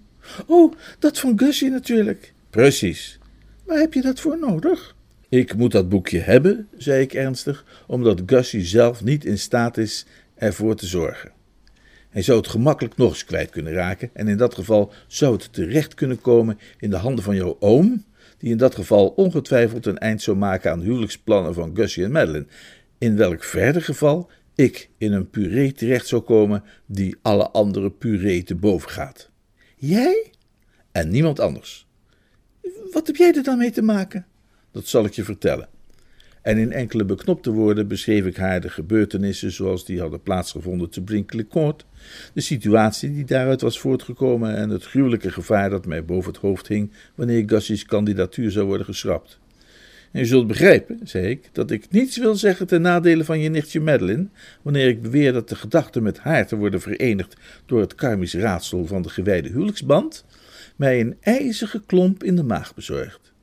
Oh, 0.46 0.74
dat 1.00 1.20
van 1.20 1.40
Gussie 1.40 1.70
natuurlijk. 1.70 2.34
Precies. 2.50 3.20
Waar 3.66 3.80
heb 3.80 3.94
je 3.94 4.02
dat 4.02 4.20
voor 4.20 4.40
nodig? 4.40 4.96
Ik 5.30 5.56
moet 5.56 5.72
dat 5.72 5.90
boekje 5.90 6.20
hebben, 6.20 6.68
zei 6.78 7.02
ik 7.02 7.14
ernstig, 7.14 7.66
omdat 7.88 8.22
Gussie 8.26 8.66
zelf 8.66 9.04
niet 9.04 9.26
in 9.26 9.40
staat 9.40 9.78
is 9.78 10.06
ervoor 10.36 10.76
te 10.76 10.86
zorgen. 10.86 11.32
Hij 12.10 12.22
zou 12.22 12.38
het 12.38 12.48
gemakkelijk 12.48 12.98
nog 12.98 13.10
eens 13.10 13.26
kwijt 13.26 13.50
kunnen 13.50 13.74
raken 13.74 14.10
en 14.14 14.28
in 14.28 14.38
dat 14.38 14.54
geval 14.54 14.92
zou 15.08 15.34
het 15.34 15.54
terecht 15.54 15.94
kunnen 15.94 16.22
komen 16.22 16.60
in 16.80 16.90
de 16.90 16.96
handen 16.96 17.24
van 17.24 17.36
jouw 17.36 17.58
oom, 17.60 18.04
die 18.38 18.52
in 18.52 18.58
dat 18.58 18.76
geval 18.76 19.08
ongetwijfeld 19.08 19.86
een 19.86 19.98
eind 19.98 20.22
zou 20.22 20.38
maken 20.38 20.72
aan 20.72 20.82
huwelijksplannen 20.82 21.54
van 21.54 21.76
Gussie 21.76 22.04
en 22.04 22.12
Madeline, 22.12 22.46
in 22.98 23.16
welk 23.16 23.44
verder 23.44 23.82
geval 23.82 24.30
ik 24.56 24.90
in 24.98 25.14
een 25.14 25.30
puree 25.30 25.72
terecht 25.72 26.08
zou 26.08 26.22
komen 26.22 26.64
die 26.86 27.16
alle 27.22 27.50
andere 27.50 27.92
puree 27.92 28.44
te 28.44 28.56
boven 28.56 28.90
gaat. 28.90 29.30
Jij? 29.76 30.32
En 30.92 31.10
niemand 31.10 31.40
anders. 31.40 31.88
Wat 32.92 33.08
heb 33.08 33.16
jij 33.16 33.34
er 33.34 33.44
dan 33.44 33.58
mee 33.58 33.72
te 33.72 33.82
maken? 33.82 34.26
Dat 34.72 34.88
zal 34.88 35.06
ik 35.06 35.14
je 35.14 35.24
vertellen. 35.24 35.70
En 36.42 36.58
in 36.58 36.72
enkele 36.72 37.06
beknopte 37.06 37.52
woorden 37.52 37.88
beschreef 37.88 38.26
ik 38.26 38.38
haar 38.38 38.62
de 38.62 38.70
gebeurtenissen 38.70 39.52
zoals 39.52 39.86
die 39.86 40.00
hadden 40.00 40.22
plaatsgevonden 40.22 40.90
te 40.90 41.02
Brinkley 41.02 41.46
Court, 41.50 41.86
de 42.34 42.42
situatie 42.42 43.14
die 43.14 43.26
daaruit 43.26 43.62
was 43.62 43.80
voortgekomen 43.80 44.56
en 44.56 44.70
het 44.70 44.86
gruwelijke 44.86 45.32
gevaar 45.32 45.70
dat 45.70 45.86
mij 45.86 46.06
boven 46.06 46.32
het 46.32 46.42
hoofd 46.42 46.68
hing 46.68 46.92
wanneer 47.16 47.44
Gussie's 47.46 47.86
kandidatuur 47.86 48.52
zou 48.52 48.66
worden 48.66 48.86
geschrapt. 48.86 49.40
En 50.12 50.20
je 50.20 50.26
zult 50.26 50.48
begrijpen, 50.48 51.00
zei 51.04 51.28
ik, 51.28 51.50
dat 51.52 51.72
ik 51.72 51.86
niets 51.90 52.18
wil 52.18 52.36
zeggen 52.36 52.68
ten 52.68 52.82
nadele 52.82 53.24
van 53.24 53.40
je 53.40 53.50
nichtje 53.50 53.80
Madeline, 53.80 54.28
wanneer 54.62 54.88
ik 54.88 55.02
beweer 55.02 55.34
dat 55.34 55.50
de 55.50 55.56
gedachte 55.56 56.02
met 56.02 56.20
haar 56.20 56.48
te 56.48 56.56
worden 56.56 56.82
verenigd 56.82 57.36
door 57.66 57.80
het 57.80 57.96
karmisch 57.96 58.34
raadsel 58.34 58.86
van 58.86 59.02
de 59.02 59.10
gewijde 59.10 59.50
huwelijksband, 59.50 60.26
mij 60.76 61.00
een 61.00 61.18
ijzige 61.22 61.82
klomp 61.86 62.24
in 62.24 62.36
de 62.36 62.44
maag 62.44 62.76
bezorgt. 62.76 63.34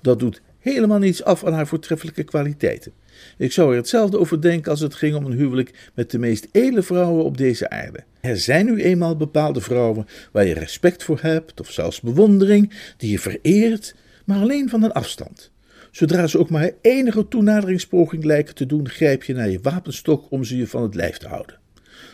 Dat 0.00 0.18
doet 0.18 0.42
helemaal 0.62 0.98
niets 0.98 1.24
af 1.24 1.44
aan 1.44 1.52
haar 1.52 1.66
voortreffelijke 1.66 2.22
kwaliteiten. 2.22 2.92
Ik 3.38 3.52
zou 3.52 3.70
er 3.70 3.76
hetzelfde 3.76 4.18
over 4.18 4.40
denken 4.40 4.70
als 4.70 4.80
het 4.80 4.94
ging 4.94 5.14
om 5.14 5.24
een 5.24 5.36
huwelijk 5.36 5.90
met 5.94 6.10
de 6.10 6.18
meest 6.18 6.48
edele 6.52 6.82
vrouwen 6.82 7.24
op 7.24 7.36
deze 7.36 7.70
aarde. 7.70 8.04
Er 8.20 8.36
zijn 8.36 8.66
nu 8.66 8.82
eenmaal 8.82 9.16
bepaalde 9.16 9.60
vrouwen 9.60 10.06
waar 10.32 10.46
je 10.46 10.54
respect 10.54 11.02
voor 11.02 11.18
hebt, 11.22 11.60
of 11.60 11.70
zelfs 11.70 12.00
bewondering, 12.00 12.72
die 12.96 13.10
je 13.10 13.18
vereert, 13.18 13.94
maar 14.24 14.40
alleen 14.40 14.68
van 14.68 14.82
een 14.82 14.92
afstand. 14.92 15.50
Zodra 15.90 16.26
ze 16.26 16.38
ook 16.38 16.50
maar 16.50 16.70
enige 16.80 17.28
toenaderingspoging 17.28 18.24
lijken 18.24 18.54
te 18.54 18.66
doen, 18.66 18.88
grijp 18.88 19.24
je 19.24 19.34
naar 19.34 19.50
je 19.50 19.60
wapenstok 19.62 20.30
om 20.30 20.44
ze 20.44 20.56
je 20.56 20.66
van 20.66 20.82
het 20.82 20.94
lijf 20.94 21.16
te 21.16 21.28
houden. 21.28 21.58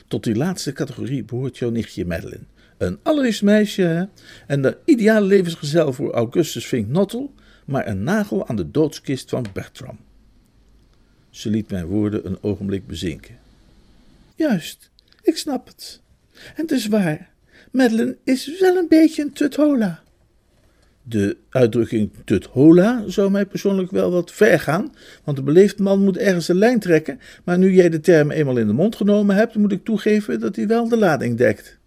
Tot 0.09 0.25
die 0.25 0.37
laatste 0.37 0.73
categorie 0.73 1.25
behoort 1.25 1.59
jouw 1.59 1.71
nichtje 1.71 2.07
Madeline. 2.07 2.45
Een 2.79 2.99
allerliefst 3.03 3.43
meisje, 3.43 3.83
hè? 3.83 4.05
En 4.47 4.63
de 4.63 4.77
ideale 4.85 5.27
levensgezel 5.27 5.93
voor 5.93 6.13
Augustus 6.13 6.67
Fink 6.67 6.89
Nottel, 6.89 7.35
maar 7.69 7.87
een 7.87 8.03
nagel 8.03 8.49
aan 8.49 8.57
de 8.57 8.71
doodskist 8.71 9.31
van 9.31 9.47
Bertram. 9.53 9.99
Ze 11.31 11.51
liet 11.51 11.71
mijn 11.71 11.87
woorden 11.87 12.27
een 12.27 12.43
ogenblik 12.43 12.87
bezinken. 12.87 13.39
Juist, 14.35 14.91
ik 15.23 15.37
snap 15.37 15.67
het. 15.67 16.01
En 16.33 16.63
het 16.63 16.71
is 16.71 16.87
waar, 16.87 17.31
Madeline 17.71 18.17
is 18.25 18.61
wel 18.61 18.77
een 18.77 18.89
beetje 18.89 19.23
een 19.23 19.33
tuthola. 19.33 20.03
De 21.03 21.37
uitdrukking 21.51 22.11
tuthola 22.25 23.03
zou 23.07 23.31
mij 23.31 23.47
persoonlijk 23.47 23.91
wel 23.91 24.11
wat 24.11 24.33
ver 24.33 24.61
gaan, 24.61 24.95
want 25.25 25.39
een 25.39 25.45
beleefd 25.45 25.79
man 25.79 26.05
moet 26.05 26.17
ergens 26.17 26.49
een 26.49 26.57
lijn 26.57 26.79
trekken, 26.79 27.21
maar 27.45 27.59
nu 27.59 27.73
jij 27.73 27.89
de 27.89 28.01
term 28.01 28.31
eenmaal 28.31 28.57
in 28.57 28.67
de 28.67 28.73
mond 28.73 28.97
genomen 28.97 29.37
hebt, 29.37 29.55
moet 29.55 29.73
ik 29.73 29.85
toegeven 29.85 30.41
dat 30.41 30.57
hij 30.57 30.67
wel 30.67 30.89
de 30.89 30.97
lading 30.97 31.37
dekt. 31.37 31.79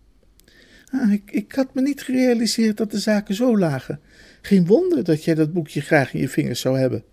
Ah, 0.91 1.12
ik, 1.12 1.32
ik 1.32 1.52
had 1.52 1.74
me 1.74 1.82
niet 1.82 2.02
gerealiseerd 2.02 2.78
dat 2.78 2.91
de 2.91 3.00
zaken 3.00 3.36
zo 3.36 3.58
lagen. 3.58 4.00
Geen 4.42 4.66
wonder 4.66 5.04
dat 5.04 5.24
jij 5.24 5.36
dat 5.36 5.54
boekje 5.54 5.82
graag 5.82 6.14
in 6.14 6.20
je 6.20 6.30
vingers 6.30 6.60
zou 6.60 6.78
hebben. 6.78 7.04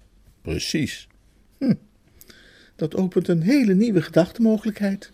Precies. 0.42 1.08
Hm. 1.58 1.74
Dat 2.76 2.96
opent 2.96 3.28
een 3.28 3.42
hele 3.42 3.74
nieuwe 3.74 4.02
gedachtemogelijkheid. 4.02 5.10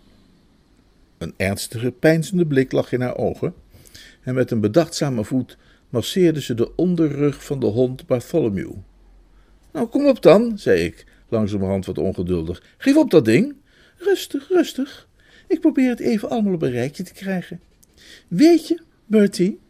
Een 1.18 1.34
ernstige, 1.36 1.90
peinzende 1.90 2.46
blik 2.46 2.72
lag 2.72 2.92
in 2.92 3.00
haar 3.00 3.16
ogen, 3.16 3.54
en 4.22 4.34
met 4.34 4.50
een 4.50 4.60
bedachtzame 4.60 5.24
voet 5.24 5.56
masseerde 5.88 6.40
ze 6.40 6.54
de 6.54 6.76
onderrug 6.76 7.44
van 7.44 7.60
de 7.60 7.66
hond 7.66 8.06
Bartholomew. 8.06 8.72
Nou, 9.72 9.86
kom 9.86 10.06
op 10.06 10.22
dan, 10.22 10.58
zei 10.58 10.80
ik, 10.80 11.06
langzamerhand 11.28 11.86
wat 11.86 11.98
ongeduldig. 11.98 12.62
Geef 12.78 12.96
op 12.96 13.10
dat 13.10 13.24
ding. 13.24 13.54
Rustig, 13.96 14.48
rustig. 14.48 15.08
Ik 15.48 15.60
probeer 15.60 15.88
het 15.88 16.00
even 16.00 16.30
allemaal 16.30 16.54
op 16.54 16.62
een 16.62 16.70
rijtje 16.70 17.02
te 17.02 17.12
krijgen. 17.12 17.60
Weet 18.28 18.68
je, 18.68 18.80
Bertie, 19.06 19.60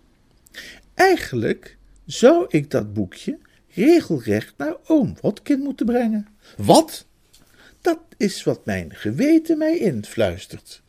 eigenlijk 0.94 1.76
zou 2.06 2.46
ik 2.48 2.70
dat 2.70 2.92
boekje 2.92 3.38
regelrecht 3.74 4.54
naar 4.56 4.76
oom 4.86 5.16
Watkin 5.20 5.60
moeten 5.60 5.86
brengen. 5.86 6.28
Wat? 6.56 7.06
Dat 7.80 7.98
is 8.16 8.42
wat 8.42 8.64
mijn 8.64 8.94
geweten 8.94 9.58
mij 9.58 9.78
influistert. 9.78 10.82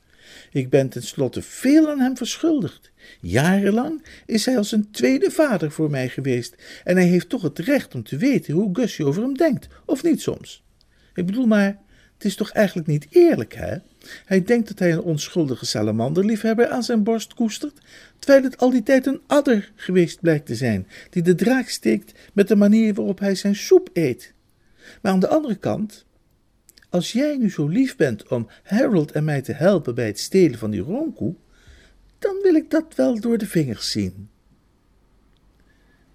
Ik 0.52 0.70
ben 0.70 0.90
tenslotte 0.90 1.42
veel 1.42 1.90
aan 1.90 2.00
hem 2.00 2.18
verschuldigd. 2.18 2.92
Jarenlang 3.22 4.06
is 4.26 4.46
hij 4.46 4.58
als 4.58 4.72
een 4.72 4.92
tweede 4.92 5.32
vader 5.32 5.72
voor 5.72 5.90
mij 5.90 6.10
geweest 6.10 6.56
en 6.84 6.96
hij 6.96 7.06
heeft 7.06 7.30
toch 7.30 7.42
het 7.42 7.60
recht 7.60 7.96
om 7.96 8.04
te 8.04 8.18
weten 8.18 8.54
hoe 8.54 8.70
Gussie 8.74 9.06
over 9.06 9.22
hem 9.22 9.38
denkt, 9.38 9.68
of 9.86 10.04
niet 10.04 10.22
soms. 10.22 10.64
Ik 11.14 11.26
bedoel 11.26 11.46
maar, 11.46 11.80
het 12.14 12.26
is 12.26 12.36
toch 12.36 12.52
eigenlijk 12.52 12.88
niet 12.88 13.08
eerlijk, 13.10 13.54
hè? 13.54 13.78
Hij 14.26 14.44
denkt 14.44 14.68
dat 14.68 14.80
hij 14.80 14.92
een 14.92 15.02
onschuldige 15.02 15.66
salamanderliefhebber 15.66 16.68
aan 16.68 16.84
zijn 16.84 17.04
borst 17.04 17.34
koestert, 17.34 17.82
terwijl 18.20 18.44
het 18.44 18.58
al 18.58 18.70
die 18.70 18.84
tijd 18.84 19.06
een 19.06 19.22
adder 19.28 19.72
geweest 19.76 20.22
blijkt 20.22 20.46
te 20.46 20.56
zijn, 20.56 20.88
die 21.10 21.22
de 21.22 21.36
draak 21.36 21.68
steekt 21.68 22.14
met 22.34 22.48
de 22.48 22.56
manier 22.56 22.94
waarop 22.94 23.20
hij 23.20 23.36
zijn 23.36 23.56
soep 23.56 23.90
eet. 23.94 24.34
Maar 25.02 25.12
aan 25.12 25.20
de 25.20 25.28
andere 25.28 25.56
kant, 25.56 26.06
als 26.90 27.12
jij 27.12 27.38
nu 27.38 27.50
zo 27.50 27.68
lief 27.68 27.96
bent 27.96 28.28
om 28.28 28.48
Harold 28.64 29.12
en 29.12 29.24
mij 29.24 29.42
te 29.42 29.54
helpen 29.54 29.96
bij 29.96 30.06
het 30.06 30.20
stelen 30.20 30.60
van 30.60 30.72
die 30.72 30.82
roomkoe, 30.82 31.36
dan 32.20 32.36
wil 32.42 32.56
ik 32.56 32.70
dat 32.70 32.96
wel 32.96 33.20
door 33.20 33.38
de 33.38 33.48
vingers 33.48 33.92
zien. 33.92 34.30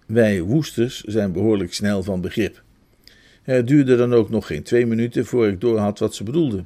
Wij 0.05 0.41
woesters 0.41 1.01
zijn 1.01 1.31
behoorlijk 1.31 1.73
snel 1.73 2.03
van 2.03 2.21
begrip. 2.21 2.63
Het 3.41 3.67
duurde 3.67 3.95
dan 3.95 4.13
ook 4.13 4.29
nog 4.29 4.47
geen 4.47 4.63
twee 4.63 4.85
minuten 4.85 5.25
voor 5.25 5.47
ik 5.47 5.61
doorhad 5.61 5.99
wat 5.99 6.15
ze 6.15 6.23
bedoelde. 6.23 6.63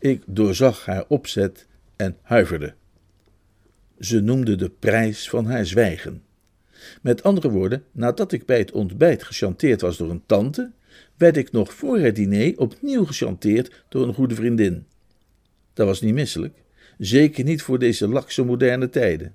Ik 0.00 0.22
doorzag 0.26 0.84
haar 0.84 1.04
opzet 1.08 1.66
en 1.96 2.16
huiverde. 2.22 2.74
Ze 3.98 4.20
noemde 4.20 4.56
de 4.56 4.70
prijs 4.70 5.28
van 5.28 5.46
haar 5.46 5.66
zwijgen. 5.66 6.22
Met 7.02 7.22
andere 7.22 7.50
woorden, 7.50 7.84
nadat 7.92 8.32
ik 8.32 8.46
bij 8.46 8.58
het 8.58 8.72
ontbijt 8.72 9.22
gechanteerd 9.22 9.80
was 9.80 9.96
door 9.96 10.10
een 10.10 10.22
tante, 10.26 10.70
werd 11.16 11.36
ik 11.36 11.52
nog 11.52 11.74
voor 11.74 11.98
het 11.98 12.14
diner 12.14 12.58
opnieuw 12.58 13.04
gechanteerd 13.04 13.84
door 13.88 14.08
een 14.08 14.14
goede 14.14 14.34
vriendin. 14.34 14.86
Dat 15.72 15.86
was 15.86 16.00
niet 16.00 16.14
misselijk, 16.14 16.58
zeker 16.98 17.44
niet 17.44 17.62
voor 17.62 17.78
deze 17.78 18.08
lakse 18.08 18.44
moderne 18.44 18.90
tijden. 18.90 19.34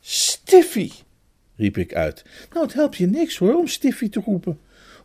Stiffy, 0.00 0.90
riep 1.56 1.76
ik 1.76 1.94
uit. 1.94 2.24
Nou, 2.52 2.64
het 2.64 2.74
helpt 2.74 2.96
je 2.96 3.06
niks 3.06 3.38
hoor 3.38 3.54
om 3.54 3.66
Stiffy 3.66 4.08
te 4.08 4.20
roepen. 4.20 4.58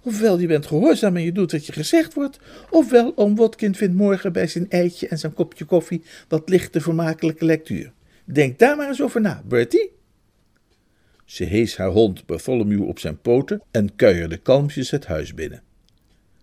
Ofwel 0.04 0.40
je 0.40 0.48
bent 0.48 0.66
gehoorzaam 0.66 1.16
en 1.16 1.24
je 1.24 1.32
doet 1.32 1.52
wat 1.52 1.66
je 1.66 1.72
gezegd 1.72 2.14
wordt, 2.14 2.40
ofwel 2.70 3.18
oom 3.18 3.36
Wotkind 3.36 3.78
vindt 3.78 3.96
morgen 3.96 4.34
bij 4.34 4.48
zijn 4.48 4.70
eitje 4.70 5.08
en 5.08 5.18
zijn 5.20 5.34
kopje 5.34 5.66
koffie 5.66 6.04
wat 6.28 6.50
lichte 6.50 6.82
vermakelijke 6.82 7.46
lectuur. 7.46 7.92
Denk 8.26 8.60
daar 8.60 8.78
maar 8.78 8.88
eens 8.88 9.02
over 9.02 9.22
na, 9.22 9.44
Bertie. 9.46 9.92
Ze 11.26 11.44
hees 11.44 11.78
haar 11.78 11.90
hond 11.90 12.26
Bartholomew 12.26 12.88
op 12.88 13.00
zijn 13.00 13.22
poten 13.22 13.62
en 13.72 13.96
kuierde 13.96 14.38
kalmpjes 14.38 14.92
het 14.92 15.06
huis 15.06 15.34
binnen. 15.34 15.64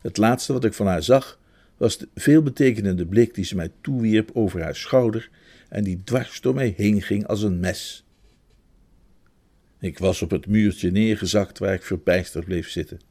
Het 0.00 0.16
laatste 0.16 0.52
wat 0.52 0.64
ik 0.64 0.74
van 0.74 0.86
haar 0.86 1.02
zag, 1.02 1.38
was 1.76 1.98
de 1.98 2.08
veelbetekenende 2.14 3.06
blik 3.06 3.34
die 3.34 3.44
ze 3.44 3.56
mij 3.56 3.70
toewierp 3.80 4.30
over 4.32 4.62
haar 4.62 4.76
schouder 4.76 5.30
en 5.68 5.84
die 5.84 6.02
dwars 6.04 6.40
door 6.40 6.54
mij 6.54 6.74
heen 6.76 7.02
ging 7.02 7.26
als 7.26 7.42
een 7.42 7.60
mes. 7.60 8.04
Ik 9.80 9.98
was 9.98 10.22
op 10.22 10.30
het 10.30 10.46
muurtje 10.46 10.90
neergezakt 10.90 11.58
waar 11.58 11.74
ik 11.74 11.82
verbijsterd 11.82 12.44
bleef 12.44 12.68
zitten. 12.68 13.09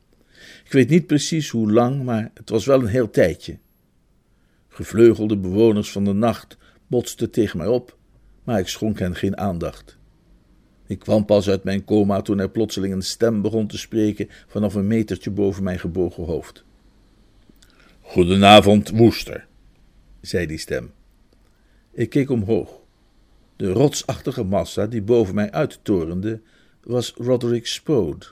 Ik 0.65 0.71
weet 0.71 0.89
niet 0.89 1.07
precies 1.07 1.49
hoe 1.49 1.71
lang, 1.71 2.03
maar 2.03 2.31
het 2.33 2.49
was 2.49 2.65
wel 2.65 2.79
een 2.79 2.87
heel 2.87 3.09
tijdje. 3.09 3.57
Gevleugelde 4.67 5.37
bewoners 5.37 5.91
van 5.91 6.03
de 6.03 6.13
nacht 6.13 6.57
botsten 6.87 7.31
tegen 7.31 7.57
mij 7.57 7.67
op, 7.67 7.97
maar 8.43 8.59
ik 8.59 8.67
schonk 8.67 8.99
hen 8.99 9.15
geen 9.15 9.37
aandacht. 9.37 9.97
Ik 10.87 10.99
kwam 10.99 11.25
pas 11.25 11.49
uit 11.49 11.63
mijn 11.63 11.85
coma 11.85 12.21
toen 12.21 12.39
er 12.39 12.49
plotseling 12.49 12.93
een 12.93 13.01
stem 13.01 13.41
begon 13.41 13.67
te 13.67 13.77
spreken 13.77 14.27
vanaf 14.47 14.73
een 14.73 14.87
metertje 14.87 15.31
boven 15.31 15.63
mijn 15.63 15.79
gebogen 15.79 16.23
hoofd. 16.23 16.63
Goedenavond, 18.01 18.89
Woester, 18.89 19.47
zei 20.21 20.45
die 20.45 20.57
stem. 20.57 20.91
Ik 21.91 22.09
keek 22.09 22.29
omhoog. 22.29 22.79
De 23.55 23.71
rotsachtige 23.71 24.43
massa 24.43 24.87
die 24.87 25.01
boven 25.01 25.35
mij 25.35 25.51
uittorende 25.51 26.41
was 26.83 27.13
Roderick 27.17 27.67
Spode. 27.67 28.25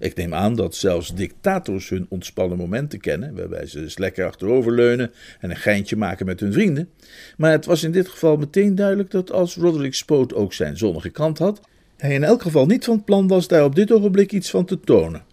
Ik 0.00 0.14
neem 0.14 0.34
aan 0.34 0.54
dat 0.54 0.74
zelfs 0.74 1.14
dictators 1.14 1.88
hun 1.88 2.06
ontspannen 2.08 2.58
momenten 2.58 3.00
kennen, 3.00 3.34
waarbij 3.34 3.66
ze 3.66 3.80
eens 3.80 3.98
lekker 3.98 4.26
achteroverleunen 4.26 5.12
en 5.40 5.50
een 5.50 5.56
geintje 5.56 5.96
maken 5.96 6.26
met 6.26 6.40
hun 6.40 6.52
vrienden. 6.52 6.88
Maar 7.36 7.50
het 7.50 7.64
was 7.66 7.82
in 7.82 7.92
dit 7.92 8.08
geval 8.08 8.36
meteen 8.36 8.74
duidelijk 8.74 9.10
dat 9.10 9.32
als 9.32 9.56
Roderick 9.56 9.94
Spode 9.94 10.34
ook 10.34 10.52
zijn 10.52 10.76
zonnige 10.76 11.10
kant 11.10 11.38
had, 11.38 11.60
hij 11.96 12.14
in 12.14 12.24
elk 12.24 12.42
geval 12.42 12.66
niet 12.66 12.84
van 12.84 13.04
plan 13.04 13.28
was 13.28 13.48
daar 13.48 13.64
op 13.64 13.74
dit 13.74 13.92
ogenblik 13.92 14.32
iets 14.32 14.50
van 14.50 14.64
te 14.64 14.80
tonen. 14.80 15.24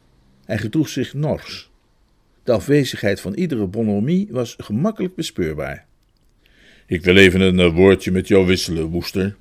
Hij 0.45 0.57
gedroeg 0.57 0.89
zich 0.89 1.13
nors. 1.13 1.69
De 2.43 2.51
afwezigheid 2.51 3.21
van 3.21 3.33
iedere 3.33 3.67
bonhomie 3.67 4.27
was 4.31 4.55
gemakkelijk 4.57 5.15
bespeurbaar. 5.15 5.85
Ik 6.85 7.03
wil 7.03 7.15
even 7.15 7.41
een 7.41 7.59
eh, 7.59 7.73
woordje 7.73 8.11
met 8.11 8.27
jou 8.27 8.45
wisselen, 8.45 8.85
Woester. 8.85 9.35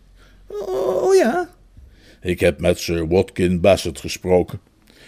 Oh, 0.46 1.02
oh 1.02 1.14
ja? 1.14 1.54
Ik 2.20 2.40
heb 2.40 2.60
met 2.60 2.78
Sir 2.78 3.08
Watkin 3.08 3.60
Bassett 3.60 4.00
gesproken. 4.00 4.60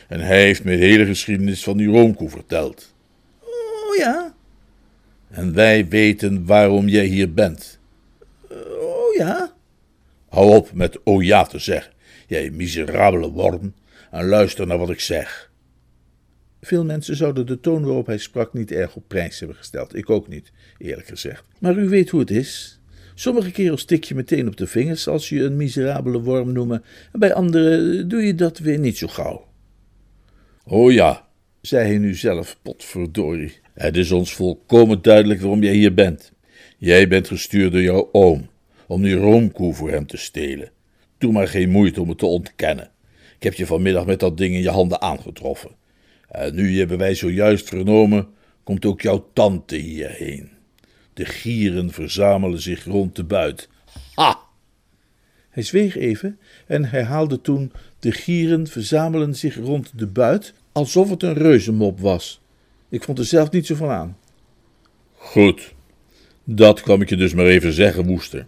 En 0.09 0.21
hij 0.21 0.43
heeft 0.43 0.65
me 0.65 0.77
de 0.77 0.85
hele 0.85 1.07
geschiedenis 1.07 1.63
van 1.63 1.77
die 1.77 1.89
roomkoe 1.89 2.31
verteld. 2.31 2.95
Oh 3.41 3.97
ja? 3.97 4.35
En 5.31 5.55
wij 5.55 5.89
weten 5.89 6.47
waarom 6.47 6.89
jij 6.89 7.05
hier 7.05 7.33
bent. 7.33 7.79
Oh 8.81 9.15
ja? 9.17 9.53
Hou 10.29 10.55
op 10.55 10.73
met 10.73 11.03
oh 11.03 11.23
ja 11.23 11.45
te 11.45 11.59
zeggen, 11.59 11.93
jij 12.27 12.51
miserabele 12.51 13.31
worm, 13.31 13.75
en 14.11 14.27
luister 14.27 14.67
naar 14.67 14.79
wat 14.79 14.91
ik 14.91 15.01
zeg. 15.01 15.51
Veel 16.61 16.85
mensen 16.85 17.17
zouden 17.17 17.47
de 17.47 17.61
toon 17.61 17.85
waarop 17.85 18.07
hij 18.07 18.19
sprak 18.19 18.53
niet 18.53 18.73
erg 18.73 18.97
op 18.97 19.05
prijs 19.07 19.39
hebben 19.39 19.57
gesteld. 19.57 19.97
Ik 19.97 20.11
ook 20.11 20.29
niet, 20.29 20.53
eerlijk 20.79 21.09
gezegd. 21.09 21.45
Maar 21.59 21.77
u 21.77 21.89
weet 21.89 22.09
hoe 22.09 22.21
het 22.21 22.31
is. 22.31 22.81
Sommige 23.15 23.51
kerels 23.51 23.85
tik 23.85 24.05
je 24.05 24.15
meteen 24.15 24.49
op 24.49 24.57
de 24.57 24.67
vingers 24.67 25.09
als 25.09 25.29
je 25.29 25.43
een 25.43 25.57
miserabele 25.57 26.21
worm 26.21 26.53
noemen, 26.53 26.85
en 27.13 27.19
bij 27.19 27.35
anderen 27.35 28.09
doe 28.09 28.23
je 28.23 28.35
dat 28.35 28.59
weer 28.59 28.79
niet 28.79 28.99
zo 28.99 29.07
gauw. 29.07 29.48
Oh 30.71 30.93
ja, 30.93 31.29
zei 31.61 31.87
hij 31.89 31.99
nu 31.99 32.15
zelf, 32.15 32.59
potverdorie. 32.63 33.53
Het 33.75 33.97
is 33.97 34.13
ons 34.13 34.35
volkomen 34.35 35.03
duidelijk 35.03 35.41
waarom 35.41 35.63
jij 35.63 35.75
hier 35.75 35.95
bent. 35.95 36.33
Jij 36.79 37.09
bent 37.09 37.29
gestuurd 37.29 37.73
door 37.73 37.83
jouw 37.83 38.09
oom, 38.13 38.49
om 38.87 39.03
die 39.03 39.15
roomkoe 39.15 39.75
voor 39.75 39.91
hem 39.91 40.07
te 40.07 40.17
stelen. 40.17 40.71
Doe 41.19 41.33
maar 41.33 41.49
geen 41.49 41.71
moeite 41.71 42.01
om 42.01 42.09
het 42.09 42.19
te 42.19 42.27
ontkennen. 42.27 42.91
Ik 43.37 43.43
heb 43.43 43.55
je 43.55 43.67
vanmiddag 43.67 44.07
met 44.07 44.21
dat 44.21 44.37
ding 44.37 44.55
in 44.55 44.61
je 44.61 44.71
handen 44.71 45.01
aangetroffen. 45.01 45.71
En 46.29 46.55
nu 46.55 46.79
hebben 46.79 46.99
wij 46.99 47.15
zojuist 47.15 47.69
vernomen, 47.69 48.29
komt 48.65 48.85
ook 48.85 49.01
jouw 49.01 49.31
tante 49.33 49.77
hierheen. 49.77 50.51
De 51.15 51.25
gieren 51.25 51.91
verzamelen 51.91 52.61
zich 52.61 52.85
rond 52.85 53.17
de 53.17 53.25
buit. 53.25 53.69
Ha! 54.15 54.39
Hij 55.59 55.63
zweeg 55.63 55.97
even 55.97 56.39
en 56.67 56.85
herhaalde 56.85 57.41
toen: 57.41 57.73
De 57.99 58.13
gieren 58.13 58.67
verzamelen 58.67 59.37
zich 59.37 59.57
rond 59.57 59.99
de 59.99 60.07
buit, 60.07 60.55
alsof 60.79 61.11
het 61.11 61.23
een 61.23 61.35
reuzenmop 61.35 62.01
was. 62.01 62.41
Ik 62.89 63.03
vond 63.03 63.19
er 63.19 63.25
zelf 63.25 63.51
niet 63.51 63.67
zo 63.67 63.75
van 63.75 63.89
aan. 63.89 64.17
Goed, 65.13 65.75
dat 66.45 66.81
kwam 66.81 67.01
ik 67.01 67.09
je 67.09 67.17
dus 67.17 67.35
maar 67.35 67.47
even 67.47 67.73
zeggen, 67.73 68.07
Woester. 68.07 68.47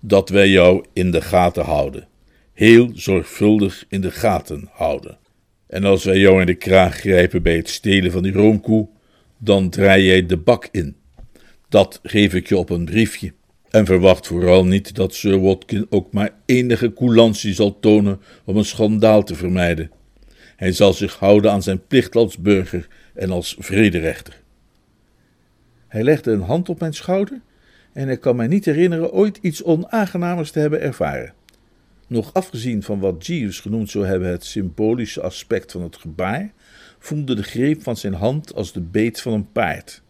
Dat 0.00 0.28
wij 0.28 0.48
jou 0.48 0.84
in 0.92 1.10
de 1.10 1.20
gaten 1.20 1.64
houden. 1.64 2.08
Heel 2.52 2.90
zorgvuldig 2.94 3.84
in 3.88 4.00
de 4.00 4.10
gaten 4.10 4.68
houden. 4.72 5.18
En 5.66 5.84
als 5.84 6.04
wij 6.04 6.18
jou 6.18 6.40
in 6.40 6.46
de 6.46 6.54
kraag 6.54 6.96
grijpen 6.96 7.42
bij 7.42 7.56
het 7.56 7.68
stelen 7.68 8.12
van 8.12 8.22
die 8.22 8.32
roomkoe, 8.32 8.88
dan 9.38 9.70
draai 9.70 10.04
jij 10.04 10.26
de 10.26 10.36
bak 10.36 10.68
in. 10.70 10.96
Dat 11.68 12.00
geef 12.02 12.34
ik 12.34 12.48
je 12.48 12.56
op 12.56 12.70
een 12.70 12.84
briefje. 12.84 13.32
En 13.70 13.86
verwacht 13.86 14.26
vooral 14.26 14.64
niet 14.64 14.94
dat 14.94 15.14
Sir 15.14 15.40
Watkin 15.40 15.86
ook 15.90 16.12
maar 16.12 16.34
enige 16.46 16.92
coulantie 16.92 17.54
zal 17.54 17.78
tonen 17.80 18.20
om 18.44 18.56
een 18.56 18.64
schandaal 18.64 19.22
te 19.22 19.34
vermijden. 19.34 19.90
Hij 20.56 20.72
zal 20.72 20.92
zich 20.92 21.14
houden 21.14 21.50
aan 21.50 21.62
zijn 21.62 21.86
plicht 21.86 22.14
als 22.14 22.38
burger 22.38 22.88
en 23.14 23.30
als 23.30 23.56
vrederechter. 23.58 24.40
Hij 25.88 26.02
legde 26.02 26.32
een 26.32 26.40
hand 26.40 26.68
op 26.68 26.80
mijn 26.80 26.94
schouder 26.94 27.40
en 27.92 28.08
ik 28.08 28.20
kan 28.20 28.36
mij 28.36 28.46
niet 28.46 28.64
herinneren 28.64 29.12
ooit 29.12 29.38
iets 29.40 29.62
onaangenamers 29.62 30.50
te 30.50 30.58
hebben 30.58 30.80
ervaren. 30.80 31.34
Nog 32.06 32.32
afgezien 32.32 32.82
van 32.82 33.00
wat 33.00 33.26
Jeeves 33.26 33.60
genoemd 33.60 33.90
zou 33.90 34.06
hebben 34.06 34.28
het 34.28 34.44
symbolische 34.44 35.22
aspect 35.22 35.72
van 35.72 35.82
het 35.82 35.96
gebaar, 35.96 36.52
voelde 36.98 37.34
de 37.34 37.42
greep 37.42 37.82
van 37.82 37.96
zijn 37.96 38.14
hand 38.14 38.54
als 38.54 38.72
de 38.72 38.80
beet 38.80 39.20
van 39.20 39.32
een 39.32 39.52
paard. 39.52 40.02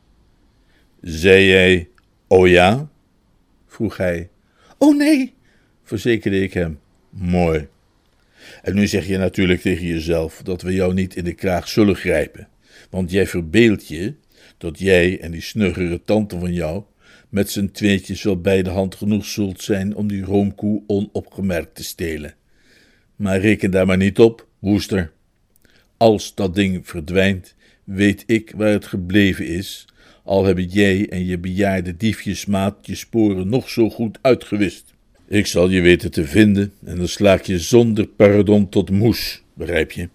Zei 1.00 1.44
jij, 1.44 1.88
oh 2.26 2.48
ja? 2.48 2.88
vroeg 3.66 3.96
hij. 3.96 4.28
Oh 4.78 4.96
nee, 4.96 5.35
verzekerde 5.82 6.42
ik 6.42 6.52
hem. 6.52 6.78
Mooi. 7.11 7.68
En 8.62 8.74
nu 8.74 8.87
zeg 8.87 9.06
je 9.06 9.18
natuurlijk 9.18 9.61
tegen 9.61 9.87
jezelf 9.87 10.40
dat 10.42 10.62
we 10.62 10.72
jou 10.72 10.94
niet 10.94 11.16
in 11.16 11.24
de 11.24 11.35
kraag 11.35 11.68
zullen 11.68 11.96
grijpen, 11.96 12.48
want 12.90 13.11
jij 13.11 13.26
verbeeldt 13.26 13.88
je 13.88 14.14
dat 14.59 14.78
jij 14.78 15.20
en 15.20 15.30
die 15.30 15.42
snuggere 15.42 16.00
tante 16.04 16.38
van 16.38 16.52
jou 16.52 16.82
met 17.28 17.50
z'n 17.50 17.70
tweetjes 17.72 18.22
wel 18.22 18.40
bij 18.40 18.62
de 18.62 18.70
hand 18.70 18.94
genoeg 18.94 19.24
zult 19.24 19.62
zijn 19.62 19.96
om 19.96 20.09
die 20.09 20.24
roomkoe 20.24 20.82
onopgemerkt 20.87 21.74
te 21.74 21.85
stelen. 21.85 22.35
Maar 23.16 23.40
reken 23.40 23.70
daar 23.70 23.87
maar 23.87 23.96
niet 23.96 24.18
op, 24.18 24.46
woester. 24.59 25.12
Als 25.96 26.35
dat 26.35 26.54
ding 26.54 26.87
verdwijnt, 26.88 27.54
weet 27.85 28.24
ik 28.26 28.52
waar 28.56 28.72
het 28.72 28.87
gebleven 28.87 29.46
is, 29.46 29.87
al 30.24 30.44
hebben 30.44 30.64
jij 30.64 31.09
en 31.09 31.24
je 31.24 31.38
bejaarde 31.38 31.96
diefjesmaat 31.96 32.87
je 32.87 32.94
sporen 32.94 33.48
nog 33.48 33.68
zo 33.68 33.90
goed 33.90 34.18
uitgewist. 34.22 34.94
Ik 35.28 35.46
zal 35.46 35.68
je 35.68 35.80
weten 35.80 36.10
te 36.10 36.24
vinden 36.24 36.72
en 36.84 36.96
dan 36.96 37.08
sla 37.08 37.34
ik 37.34 37.46
je 37.46 37.58
zonder 37.58 38.06
pardon 38.06 38.68
tot 38.68 38.90
moes, 38.90 39.42
begrijp 39.54 39.92
je? 39.92 40.08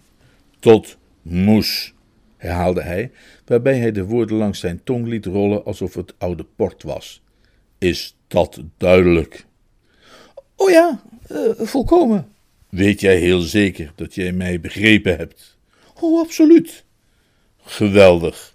Tot 0.58 0.96
moes, 1.22 1.94
herhaalde 2.36 2.82
hij, 2.82 3.10
waarbij 3.44 3.78
hij 3.78 3.92
de 3.92 4.04
woorden 4.04 4.36
langs 4.36 4.60
zijn 4.60 4.80
tong 4.84 5.06
liet 5.06 5.26
rollen 5.26 5.64
alsof 5.64 5.94
het 5.94 6.14
oude 6.18 6.46
port 6.56 6.82
was. 6.82 7.22
Is 7.78 8.16
dat 8.26 8.60
duidelijk? 8.76 9.44
Oh 10.56 10.70
ja, 10.70 11.02
uh, 11.30 11.38
volkomen. 11.56 12.28
Weet 12.68 13.00
jij 13.00 13.16
heel 13.16 13.40
zeker 13.40 13.92
dat 13.94 14.14
jij 14.14 14.32
mij 14.32 14.60
begrepen 14.60 15.16
hebt? 15.16 15.58
Oh, 16.00 16.20
absoluut. 16.20 16.84
Geweldig. 17.62 18.51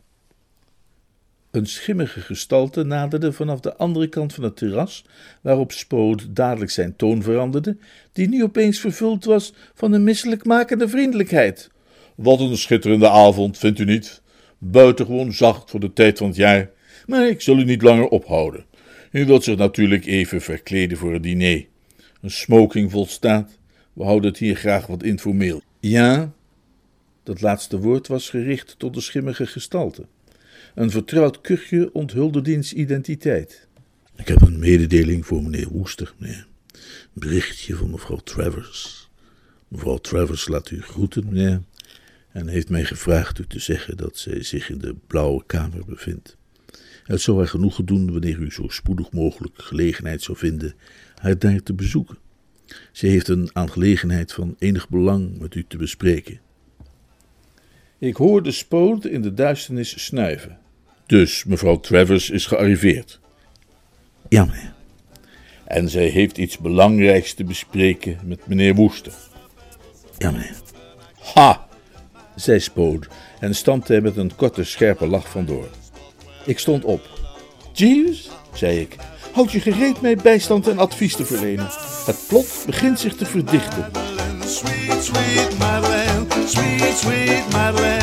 Een 1.57 1.65
schimmige 1.65 2.19
gestalte 2.19 2.83
naderde 2.83 3.33
vanaf 3.33 3.59
de 3.59 3.75
andere 3.75 4.07
kant 4.07 4.33
van 4.33 4.43
het 4.43 4.57
terras, 4.57 5.05
waarop 5.41 5.71
Spood 5.71 6.27
dadelijk 6.35 6.71
zijn 6.71 6.95
toon 6.95 7.21
veranderde, 7.21 7.77
die 8.13 8.27
nu 8.27 8.43
opeens 8.43 8.79
vervuld 8.79 9.25
was 9.25 9.53
van 9.73 9.93
een 9.93 10.03
misselijkmakende 10.03 10.87
vriendelijkheid. 10.87 11.69
Wat 12.15 12.39
een 12.39 12.57
schitterende 12.57 13.09
avond, 13.09 13.57
vindt 13.57 13.79
u 13.79 13.85
niet? 13.85 14.21
Buitengewoon 14.57 15.33
zacht 15.33 15.69
voor 15.69 15.79
de 15.79 15.93
tijd 15.93 16.17
van 16.17 16.27
het 16.27 16.35
jaar, 16.35 16.69
maar 17.05 17.27
ik 17.27 17.41
zal 17.41 17.57
u 17.57 17.63
niet 17.63 17.81
langer 17.81 18.07
ophouden. 18.07 18.65
U 19.11 19.25
wilt 19.25 19.43
zich 19.43 19.57
natuurlijk 19.57 20.05
even 20.05 20.41
verkleden 20.41 20.97
voor 20.97 21.13
het 21.13 21.23
diner. 21.23 21.65
Een 22.21 22.31
smoking 22.31 22.91
volstaat. 22.91 23.57
We 23.93 24.03
houden 24.03 24.29
het 24.29 24.39
hier 24.39 24.55
graag 24.55 24.87
wat 24.87 25.03
informeel. 25.03 25.61
Ja? 25.79 26.31
Dat 27.23 27.41
laatste 27.41 27.79
woord 27.79 28.07
was 28.07 28.29
gericht 28.29 28.75
tot 28.77 28.93
de 28.93 29.01
schimmige 29.01 29.45
gestalte. 29.45 30.05
Een 30.77 30.91
vertrouwd 30.91 31.41
kuchje 31.41 31.89
onthulde 31.93 32.41
diens 32.41 32.73
identiteit. 32.73 33.67
Ik 34.15 34.27
heb 34.27 34.41
een 34.41 34.59
mededeling 34.59 35.25
voor 35.25 35.43
meneer 35.43 35.69
Woester, 35.69 36.13
meneer. 36.17 36.47
Een 36.73 36.79
berichtje 37.13 37.75
van 37.75 37.89
mevrouw 37.89 38.17
Travers. 38.17 39.09
Mevrouw 39.67 39.97
Travers 39.97 40.47
laat 40.47 40.69
u 40.69 40.81
groeten, 40.81 41.25
meneer, 41.25 41.61
en 42.31 42.47
heeft 42.47 42.69
mij 42.69 42.85
gevraagd 42.85 43.39
u 43.39 43.47
te 43.47 43.59
zeggen 43.59 43.97
dat 43.97 44.17
zij 44.17 44.43
zich 44.43 44.69
in 44.69 44.77
de 44.77 44.95
blauwe 45.07 45.43
kamer 45.45 45.85
bevindt. 45.85 46.37
Het 47.03 47.21
zou 47.21 47.37
haar 47.37 47.47
genoegen 47.47 47.85
doen 47.85 48.11
wanneer 48.11 48.37
u 48.37 48.51
zo 48.51 48.67
spoedig 48.67 49.11
mogelijk 49.11 49.61
gelegenheid 49.61 50.21
zou 50.21 50.37
vinden 50.37 50.73
haar 51.15 51.39
daar 51.39 51.63
te 51.63 51.73
bezoeken. 51.73 52.17
Ze 52.91 53.07
heeft 53.07 53.27
een 53.27 53.49
aangelegenheid 53.53 54.33
van 54.33 54.55
enig 54.59 54.89
belang 54.89 55.39
met 55.39 55.55
u 55.55 55.65
te 55.67 55.77
bespreken. 55.77 56.39
Ik 57.97 58.15
hoorde 58.15 58.51
Spoot 58.51 59.05
in 59.05 59.21
de 59.21 59.33
duisternis 59.33 60.05
snuiven. 60.05 60.65
Dus 61.07 61.43
mevrouw 61.43 61.79
Travers 61.79 62.29
is 62.29 62.45
gearriveerd. 62.45 63.19
Ja, 64.29 64.45
meneer. 64.45 64.73
En 65.63 65.89
zij 65.89 66.07
heeft 66.07 66.37
iets 66.37 66.57
belangrijks 66.57 67.33
te 67.33 67.43
bespreken 67.43 68.19
met 68.23 68.47
meneer 68.47 68.75
Woester. 68.75 69.13
Ja, 70.17 70.31
meneer. 70.31 70.55
Ha, 71.33 71.67
zei 72.35 72.59
Spood 72.59 73.07
en 73.39 73.55
stampte 73.55 73.91
hij 73.91 74.01
met 74.01 74.17
een 74.17 74.35
korte, 74.35 74.63
scherpe 74.63 75.07
lach 75.07 75.29
vandoor. 75.29 75.67
Ik 76.45 76.59
stond 76.59 76.85
op. 76.85 77.09
Jeeves, 77.73 78.29
zei 78.53 78.79
ik, 78.79 78.95
houd 79.31 79.51
je 79.51 79.59
gereed 79.59 80.01
mee 80.01 80.15
bijstand 80.15 80.67
en 80.67 80.77
advies 80.77 81.15
te 81.15 81.25
verlenen. 81.25 81.67
Het 82.05 82.25
plot 82.27 82.63
begint 82.65 82.99
zich 82.99 83.15
te 83.15 83.25
verdichten. 83.25 83.91
Sweet, 84.45 85.03
sweet 85.03 85.57
Madeleine, 85.57 86.25
sweet, 86.47 86.97
sweet 86.97 87.51
Madeleine. 87.51 87.96